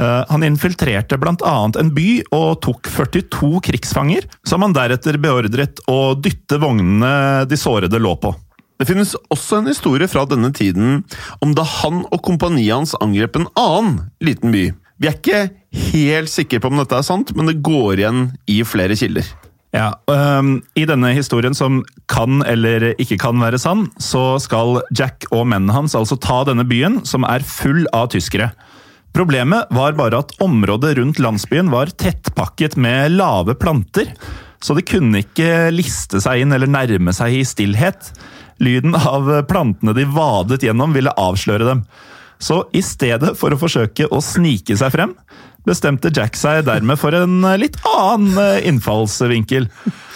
[0.00, 1.54] Han infiltrerte bl.a.
[1.80, 8.00] en by og tok 42 krigsfanger, som han deretter beordret å dytte vognene de sårede
[8.00, 8.32] lå på.
[8.80, 11.02] Det finnes også en historie fra denne tiden
[11.44, 14.70] om da han og kompaniet hans angrep en annen liten by.
[15.00, 15.42] Vi er ikke
[15.92, 19.28] helt sikre på om dette er sant, men det går igjen i flere kilder.
[19.70, 25.28] Ja, um, I denne historien, som kan eller ikke kan være sann, så skal Jack
[25.30, 28.50] og mennene hans altså ta denne byen, som er full av tyskere.
[29.14, 34.10] Problemet var bare at området rundt landsbyen var tettpakket med lave planter,
[34.62, 38.10] så de kunne ikke liste seg inn eller nærme seg i stillhet.
[38.60, 41.86] Lyden av plantene de vadet gjennom, ville avsløre dem.
[42.40, 45.14] Så i stedet for å forsøke å snike seg frem,
[45.68, 49.68] bestemte Jack seg dermed for en litt annen eh, innfallsvinkel.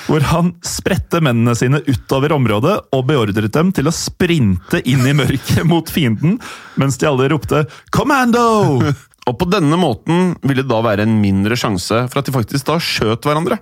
[0.04, 5.16] Hvor han spredte mennene sine utover området og beordret dem til å sprinte inn i
[5.16, 6.38] mørket mot fienden,
[6.80, 8.84] mens de alle ropte 'Commando!'
[9.24, 12.66] Og på denne måten ville det da være en mindre sjanse for at de faktisk
[12.68, 13.56] da skjøt hverandre.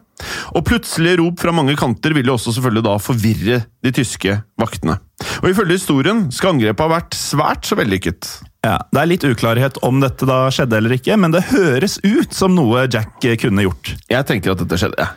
[0.58, 4.98] Og plutselige rop fra mange kanter ville også selvfølgelig da forvirre de tyske vaktene.
[5.42, 8.26] Og ifølge historien skal angrepet ha vært svært så vellykket.
[8.62, 12.34] Ja, Det er litt uklarhet om dette da skjedde eller ikke, men det høres ut
[12.34, 13.96] som noe Jack kunne gjort.
[14.10, 15.02] Jeg tenker at dette skjedde.
[15.02, 15.10] ja.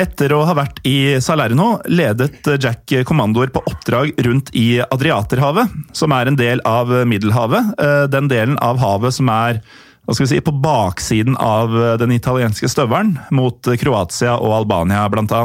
[0.00, 6.14] Etter å ha vært i Salerno ledet Jack kommandoer på oppdrag rundt i Adriaterhavet, som
[6.16, 7.74] er en del av Middelhavet.
[7.76, 9.60] Eh, den delen av havet som er
[10.08, 15.44] hva skal vi si, på baksiden av den italienske støvelen, mot Kroatia og Albania bl.a.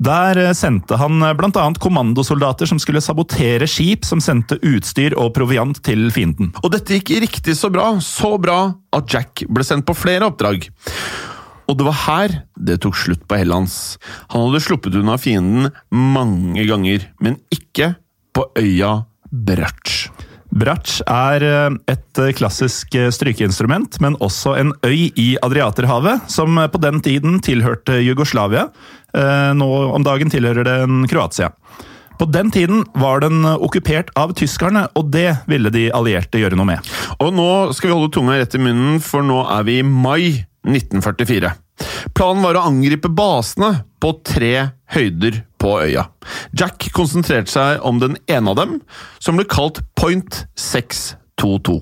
[0.00, 1.64] Der sendte han bl.a.
[1.76, 6.54] kommandosoldater som skulle sabotere skip som sendte utstyr og proviant til fienden.
[6.64, 8.62] Og dette gikk riktig så bra, så bra
[8.96, 10.70] at Jack ble sendt på flere oppdrag.
[11.68, 14.00] Og det var her det tok slutt på Hellands.
[14.32, 17.92] Han hadde sluppet unna fienden mange ganger, men ikke
[18.34, 20.08] på øya Bratsj.
[20.50, 26.58] Bratsj er eh, et eh, klassisk eh, strykeinstrument, men også en øy i Adriaterhavet, som
[26.58, 28.68] på den tiden tilhørte Jugoslavia.
[29.10, 31.48] Nå om dagen tilhører den Kroatia.
[32.20, 36.68] På den tiden var den okkupert av tyskerne, og det ville de allierte gjøre noe
[36.68, 36.90] med.
[37.18, 40.44] Og nå skal vi holde tunga rett i munnen, for nå er vi i mai
[40.62, 41.50] 1944.
[42.14, 44.54] Planen var å angripe basene på tre
[44.94, 46.08] høyder på øya.
[46.56, 48.80] Jack konsentrerte seg om den ene av dem,
[49.22, 51.80] som ble kalt Point 622.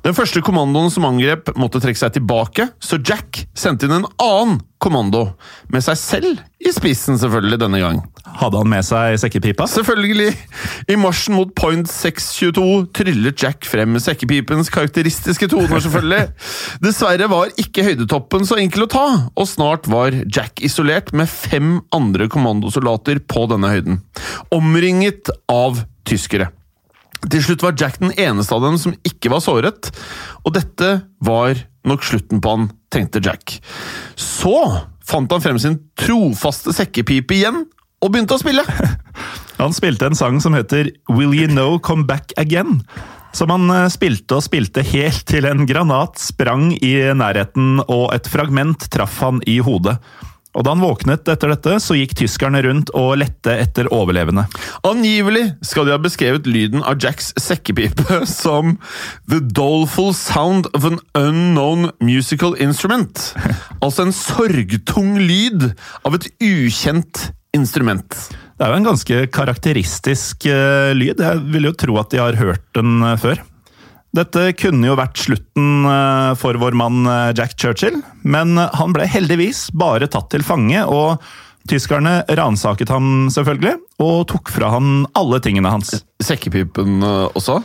[0.00, 4.60] Den første kommandoen som angrep, måtte trekke seg tilbake, så Jack sendte inn en annen
[4.80, 5.26] kommando,
[5.68, 7.98] med seg selv i spissen, selvfølgelig, denne gang.
[8.40, 9.66] Hadde han med seg sekkepipa?
[9.68, 10.30] Selvfølgelig!
[10.88, 16.30] I marsjen mot point 622 tryllet Jack frem med sekkepipens karakteristiske toner, selvfølgelig.
[16.86, 21.76] Dessverre var ikke høydetoppen så enkel å ta, og snart var Jack isolert med fem
[21.96, 24.00] andre kommandosoldater på denne høyden.
[24.56, 26.48] Omringet av tyskere.
[27.28, 29.90] Til slutt var Jack den eneste av dem som ikke var såret,
[30.44, 31.58] og dette var
[31.88, 33.58] nok slutten på han, tenkte Jack.
[34.16, 34.56] Så
[35.04, 37.64] fant han frem sin trofaste sekkepipe igjen,
[38.00, 38.64] og begynte å spille!
[39.60, 42.78] Han spilte en sang som heter Will You Know Come Back Again?
[43.36, 48.30] Som han eh, spilte og spilte helt til en granat sprang i nærheten, og et
[48.32, 49.98] fragment traff han i hodet.
[50.50, 54.46] Og Da han våknet etter dette, så gikk tyskerne rundt og lette etter overlevende.
[54.86, 58.76] Angivelig skal de ha beskrevet lyden av Jacks sekkepipe som
[59.30, 63.30] «the doleful sound of an unknown musical instrument».
[63.80, 65.70] Altså en sorgtung lyd
[66.04, 68.16] av et ukjent instrument.
[68.60, 71.22] Det er jo en ganske karakteristisk uh, lyd.
[71.22, 73.40] Jeg vil jo tro at de har hørt den uh, før.
[74.16, 79.06] Dette kunne jo vært slutten eh, for vår mann eh, Jack Churchill, men han ble
[79.06, 81.22] heldigvis bare tatt til fange, og
[81.70, 85.94] tyskerne ransaket ham selvfølgelig, og tok fra han alle tingene hans.
[86.26, 87.60] Sekkepipen eh, også?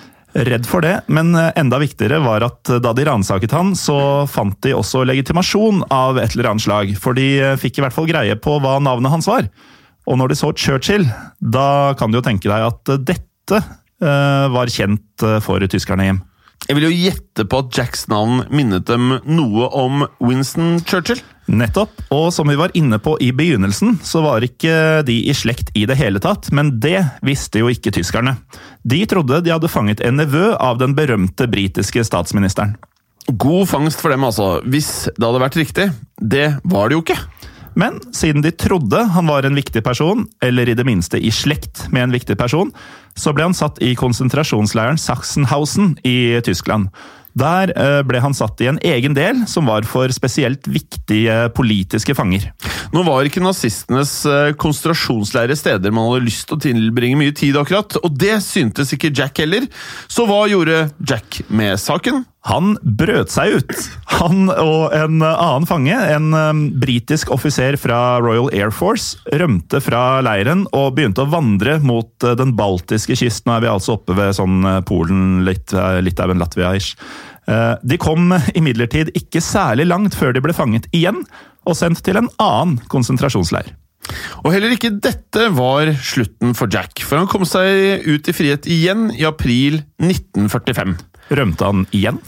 [0.46, 4.76] Redd for det, men enda viktigere var at da de ransaket han, så fant de
[4.76, 8.58] også legitimasjon av et eller annet slag, for de fikk i hvert fall greie på
[8.60, 9.48] hva navnet hans var.
[10.06, 11.08] Og når de så Churchill,
[11.40, 13.64] da kan du jo tenke deg at dette
[13.96, 16.20] var kjent for tyskerne hjem.
[16.66, 21.22] Jeg vil jo gjette på at Jacks navn minnet dem noe om Winston Churchill.
[21.46, 25.70] Nettopp, og som vi var inne på i begynnelsen, så var ikke de i slekt
[25.78, 28.34] i det hele tatt, men det visste jo ikke tyskerne.
[28.82, 32.74] De trodde de hadde fanget en nevø av den berømte britiske statsministeren.
[33.30, 35.92] God fangst for dem, altså, hvis det hadde vært riktig.
[36.18, 37.20] Det var det jo ikke.
[37.76, 41.86] Men siden de trodde han var en viktig person, eller i det minste i slekt
[41.92, 42.72] med en viktig person,
[43.20, 46.88] så ble han satt i konsentrasjonsleiren Sachsenhausen i Tyskland.
[47.36, 52.16] Der eh, ble han satt i en egen del som var for spesielt viktige politiske
[52.16, 52.48] fanger.
[52.96, 54.22] Nå var ikke nazistenes
[54.62, 58.94] konsentrasjonsleirer konsentrasjonsleire steder man hadde lyst til å tilbringe mye tid, akkurat, og det syntes
[58.96, 59.68] ikke Jack heller.
[60.08, 62.26] Så hva gjorde Jack med saken?
[62.46, 63.72] Han brøt seg ut.
[64.20, 70.22] Han og en annen fange, en um, britisk offiser fra Royal Air Force, rømte fra
[70.26, 73.50] leiren og begynte å vandre mot den baltiske kysten.
[73.50, 76.94] Nå er vi altså oppe ved sånn Polen, Litauen, Latvia-ish.
[77.46, 81.20] De kom imidlertid ikke særlig langt før de ble fanget igjen
[81.66, 83.70] og sendt til en annen konsentrasjonsleir.
[84.44, 88.68] Og heller ikke dette var slutten for Jack, for han kom seg ut i frihet
[88.70, 90.98] igjen i april 1945.
[91.36, 92.20] Rømte han igjen?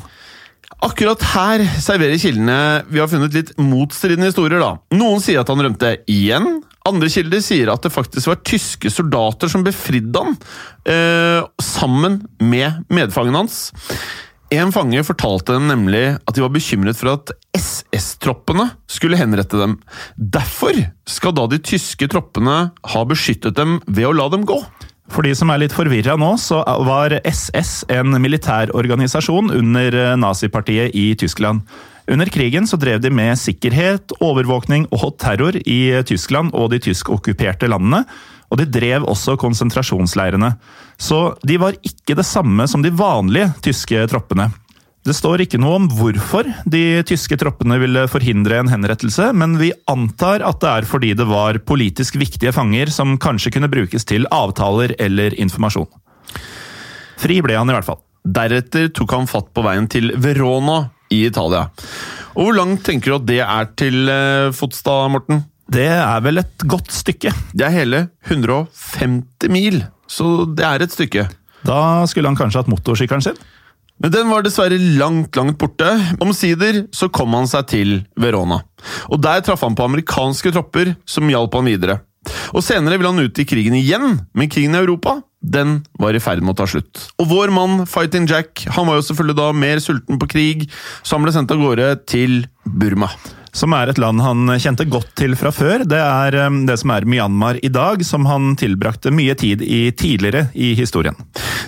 [0.85, 4.61] Akkurat her serverer kildene vi har funnet litt motstridende historier.
[4.61, 4.75] da.
[4.93, 6.59] Noen sier at han rømte igjen.
[6.87, 10.37] Andre kilder sier at det faktisk var tyske soldater som befridde han,
[10.85, 13.71] eh, sammen med medfangen hans.
[14.53, 19.75] En fange fortalte dem nemlig at de var bekymret for at SS-troppene skulle henrette dem.
[20.15, 20.77] Derfor
[21.09, 24.61] skal da de tyske troppene ha beskyttet dem ved å la dem gå.
[25.11, 30.95] For de som er litt forvirra nå, så var SS en militærorganisasjon under eh, nazipartiet
[30.95, 31.63] i Tyskland.
[32.07, 37.67] Under krigen så drev de med sikkerhet, overvåkning og terror i Tyskland og de tyskokkuperte
[37.71, 38.05] landene.
[38.47, 40.53] Og de drev også konsentrasjonsleirene.
[40.97, 44.49] Så de var ikke det samme som de vanlige tyske troppene.
[45.07, 49.69] Det står ikke noe om hvorfor de tyske troppene ville forhindre en henrettelse, men vi
[49.87, 54.27] antar at det er fordi det var politisk viktige fanger som kanskje kunne brukes til
[54.35, 55.87] avtaler eller informasjon.
[57.17, 58.01] Fri ble han i hvert fall.
[58.27, 60.81] Deretter tok han fatt på veien til Verona
[61.13, 61.69] i Italia.
[62.35, 65.45] Og Hvor langt tenker du at det er til eh, fots, Morten?
[65.67, 67.33] Det er vel et godt stykke.
[67.51, 67.99] Det er hele
[68.29, 71.25] 150 mil, så det er et stykke.
[71.67, 73.39] Da skulle han kanskje hatt motorsykkelen sin?
[73.99, 75.89] Men den var dessverre langt, langt borte.
[76.23, 78.61] Omsider så kom han seg til Verona.
[79.09, 81.99] Og Der traff han på amerikanske tropper som hjalp han videre.
[82.55, 86.21] Og Senere ville han ut i krigen igjen, men krigen i Europa den var i
[86.23, 87.09] ferd med å ta slutt.
[87.19, 90.67] Og vår mann Fighting Jack han var jo selvfølgelig da mer sulten på krig,
[91.03, 93.11] så han ble sendt av gårde til Burma
[93.57, 95.83] som er et land han kjente godt til fra før.
[95.89, 99.87] Det er um, det som er Myanmar i dag, som han tilbrakte mye tid i
[99.97, 101.17] tidligere i historien.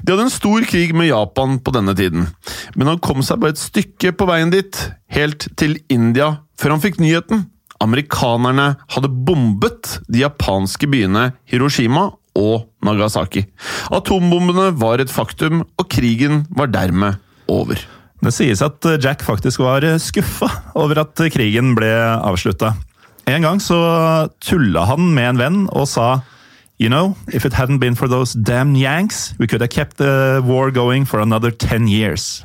[0.04, 2.30] De hadde en stor krig med Japan på denne tiden,
[2.76, 4.84] men han kom seg bare et stykke på veien dit,
[5.16, 7.48] helt til India, før han fikk nyheten.
[7.80, 12.10] Amerikanerne hadde bombet de japanske byene Hiroshima
[12.40, 13.46] og Nagasaki.
[13.96, 17.18] Atombombene var et faktum, og krigen var dermed
[17.50, 17.80] over.
[18.20, 22.74] Det sies at Jack faktisk var skuffa over at krigen ble avslutta.
[23.30, 23.78] En gang så
[24.44, 26.20] tulla han med en venn og sa
[26.80, 30.42] You know, if it hadn't been for those damn Yanks, we could have kept the
[30.46, 32.42] war going for another ten years.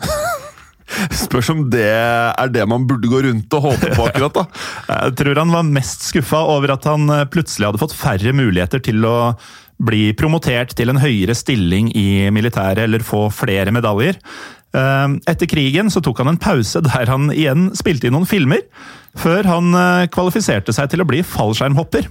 [1.25, 4.45] Spørs om det er det man burde gå rundt og håpe på akkurat, da.
[5.07, 9.07] Jeg tror han var mest skuffa over at han plutselig hadde fått færre muligheter til
[9.07, 9.16] å
[9.85, 14.18] bli promotert til en høyere stilling i militæret eller få flere medaljer.
[14.75, 18.64] Eh, etter krigen så tok han en pause der han igjen spilte inn noen filmer,
[19.18, 22.11] før han eh, kvalifiserte seg til å bli fallskjermhopper.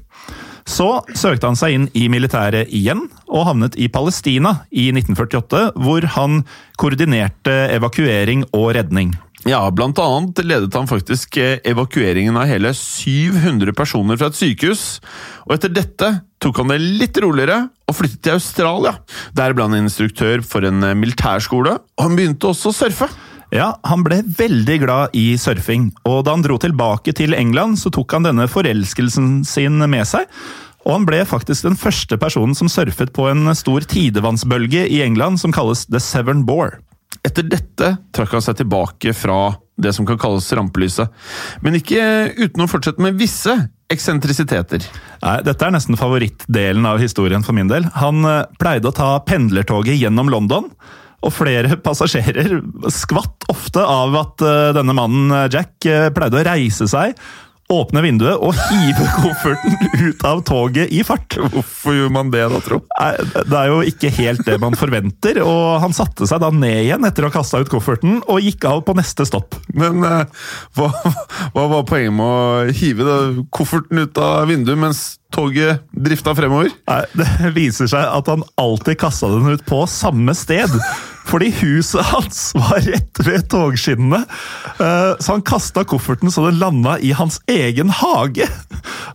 [0.64, 0.88] Så
[1.20, 6.45] søkte han seg inn i militæret igjen, og havnet i Palestina i 1948, hvor han
[6.80, 9.11] koordinerte evakuering og redning.
[9.43, 15.01] Ja, blant annet ledet han faktisk eh, evakueringen av hele 700 personer fra et sykehus.
[15.43, 16.11] Og etter dette
[16.43, 18.95] tok han det litt roligere og flyttet til Australia.
[19.35, 23.09] Der ble han instruktør for en eh, militærskole, og han begynte også å surfe.
[23.53, 27.91] Ja, han ble veldig glad i surfing, og da han dro tilbake til England, så
[27.93, 30.31] tok han denne forelskelsen sin med seg.
[30.87, 35.43] Og han ble faktisk den første personen som surfet på en stor tidevannsbølge i England
[35.43, 36.79] som kalles The Severn Bore.
[37.22, 41.09] Etter dette trakk han seg tilbake fra det som kan kalles rampelyset,
[41.66, 42.01] men ikke
[42.38, 43.53] uten å fortsette med visse
[43.93, 44.86] eksentrisiteter.
[45.24, 47.88] Nei, Dette er nesten favorittdelen av historien for min del.
[47.99, 50.70] Han eh, pleide å ta pendlertoget gjennom London.
[51.24, 52.59] Og flere passasjerer
[52.93, 57.18] skvatt ofte av at eh, denne mannen eh, Jack pleide å reise seg
[57.72, 61.38] åpne vinduet og hive kofferten ut av toget i fart.
[61.53, 62.82] Hvorfor gjør man det da, tro?
[63.34, 67.07] Det er jo ikke helt det man forventer, og han satte seg da ned igjen
[67.07, 69.57] etter å ha kasta ut kofferten, og gikk av på neste stopp.
[69.74, 70.24] Men uh,
[70.78, 70.91] hva,
[71.55, 73.18] hva, var poenget med å hive da,
[73.53, 75.03] kofferten ut av vinduet mens
[75.34, 76.74] toget drifta fremover?
[76.89, 80.72] Nei, Det viser seg at han alltid kasta den ut på samme sted.
[81.28, 84.24] Fordi huset hans var rett ved togskinnene.
[84.78, 88.47] Eh, så han kasta kofferten så den landa i hans egen hage.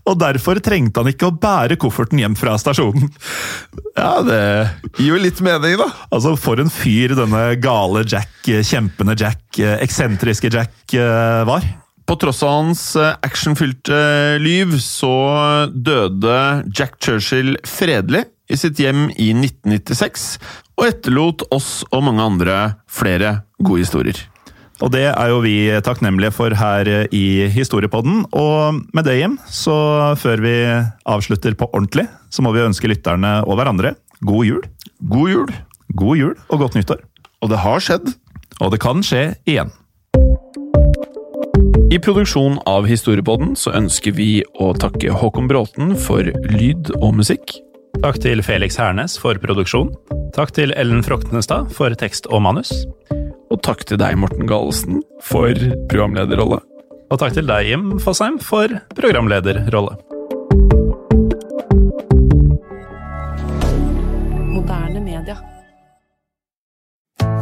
[0.08, 3.10] Og derfor trengte han ikke å bære kofferten hjem fra stasjonen.
[3.98, 4.40] Ja, det
[4.96, 5.90] gir jo litt mening, da.
[6.08, 11.66] Altså, For en fyr denne gale Jack, kjempende Jack, eksentriske Jack eh, var.
[12.08, 13.98] På tross av hans eh, actionfylte
[14.40, 15.12] liv, så
[15.68, 16.38] døde
[16.72, 20.26] Jack Churchill fredelig i sitt hjem i 1996,
[20.78, 22.58] og etterlot oss og mange andre
[22.90, 24.20] flere gode historier.
[24.78, 28.22] Og det er jo vi takknemlige for her i Historiepodden.
[28.30, 29.74] Og med det, Jim, så
[30.20, 30.54] før vi
[31.02, 34.62] avslutter på ordentlig, så må vi ønske lytterne og hverandre god jul.
[35.10, 35.52] God jul.
[35.98, 37.02] God jul og godt nyttår.
[37.42, 38.14] Og det har skjedd.
[38.62, 39.74] Og det kan skje igjen.
[41.88, 47.56] I produksjon av Historiepodden så ønsker vi å takke Håkon Bråten for lyd og musikk.
[47.98, 49.88] Takk til Felix Hernes for produksjon.
[50.36, 52.70] Takk til Ellen Froktenestad for tekst og manus.
[53.50, 55.58] Og takk til deg, Morten Galesen, for
[55.90, 56.60] programlederrolle.
[57.10, 59.98] Og takk til deg, Jim Fosheim, for programlederrolle.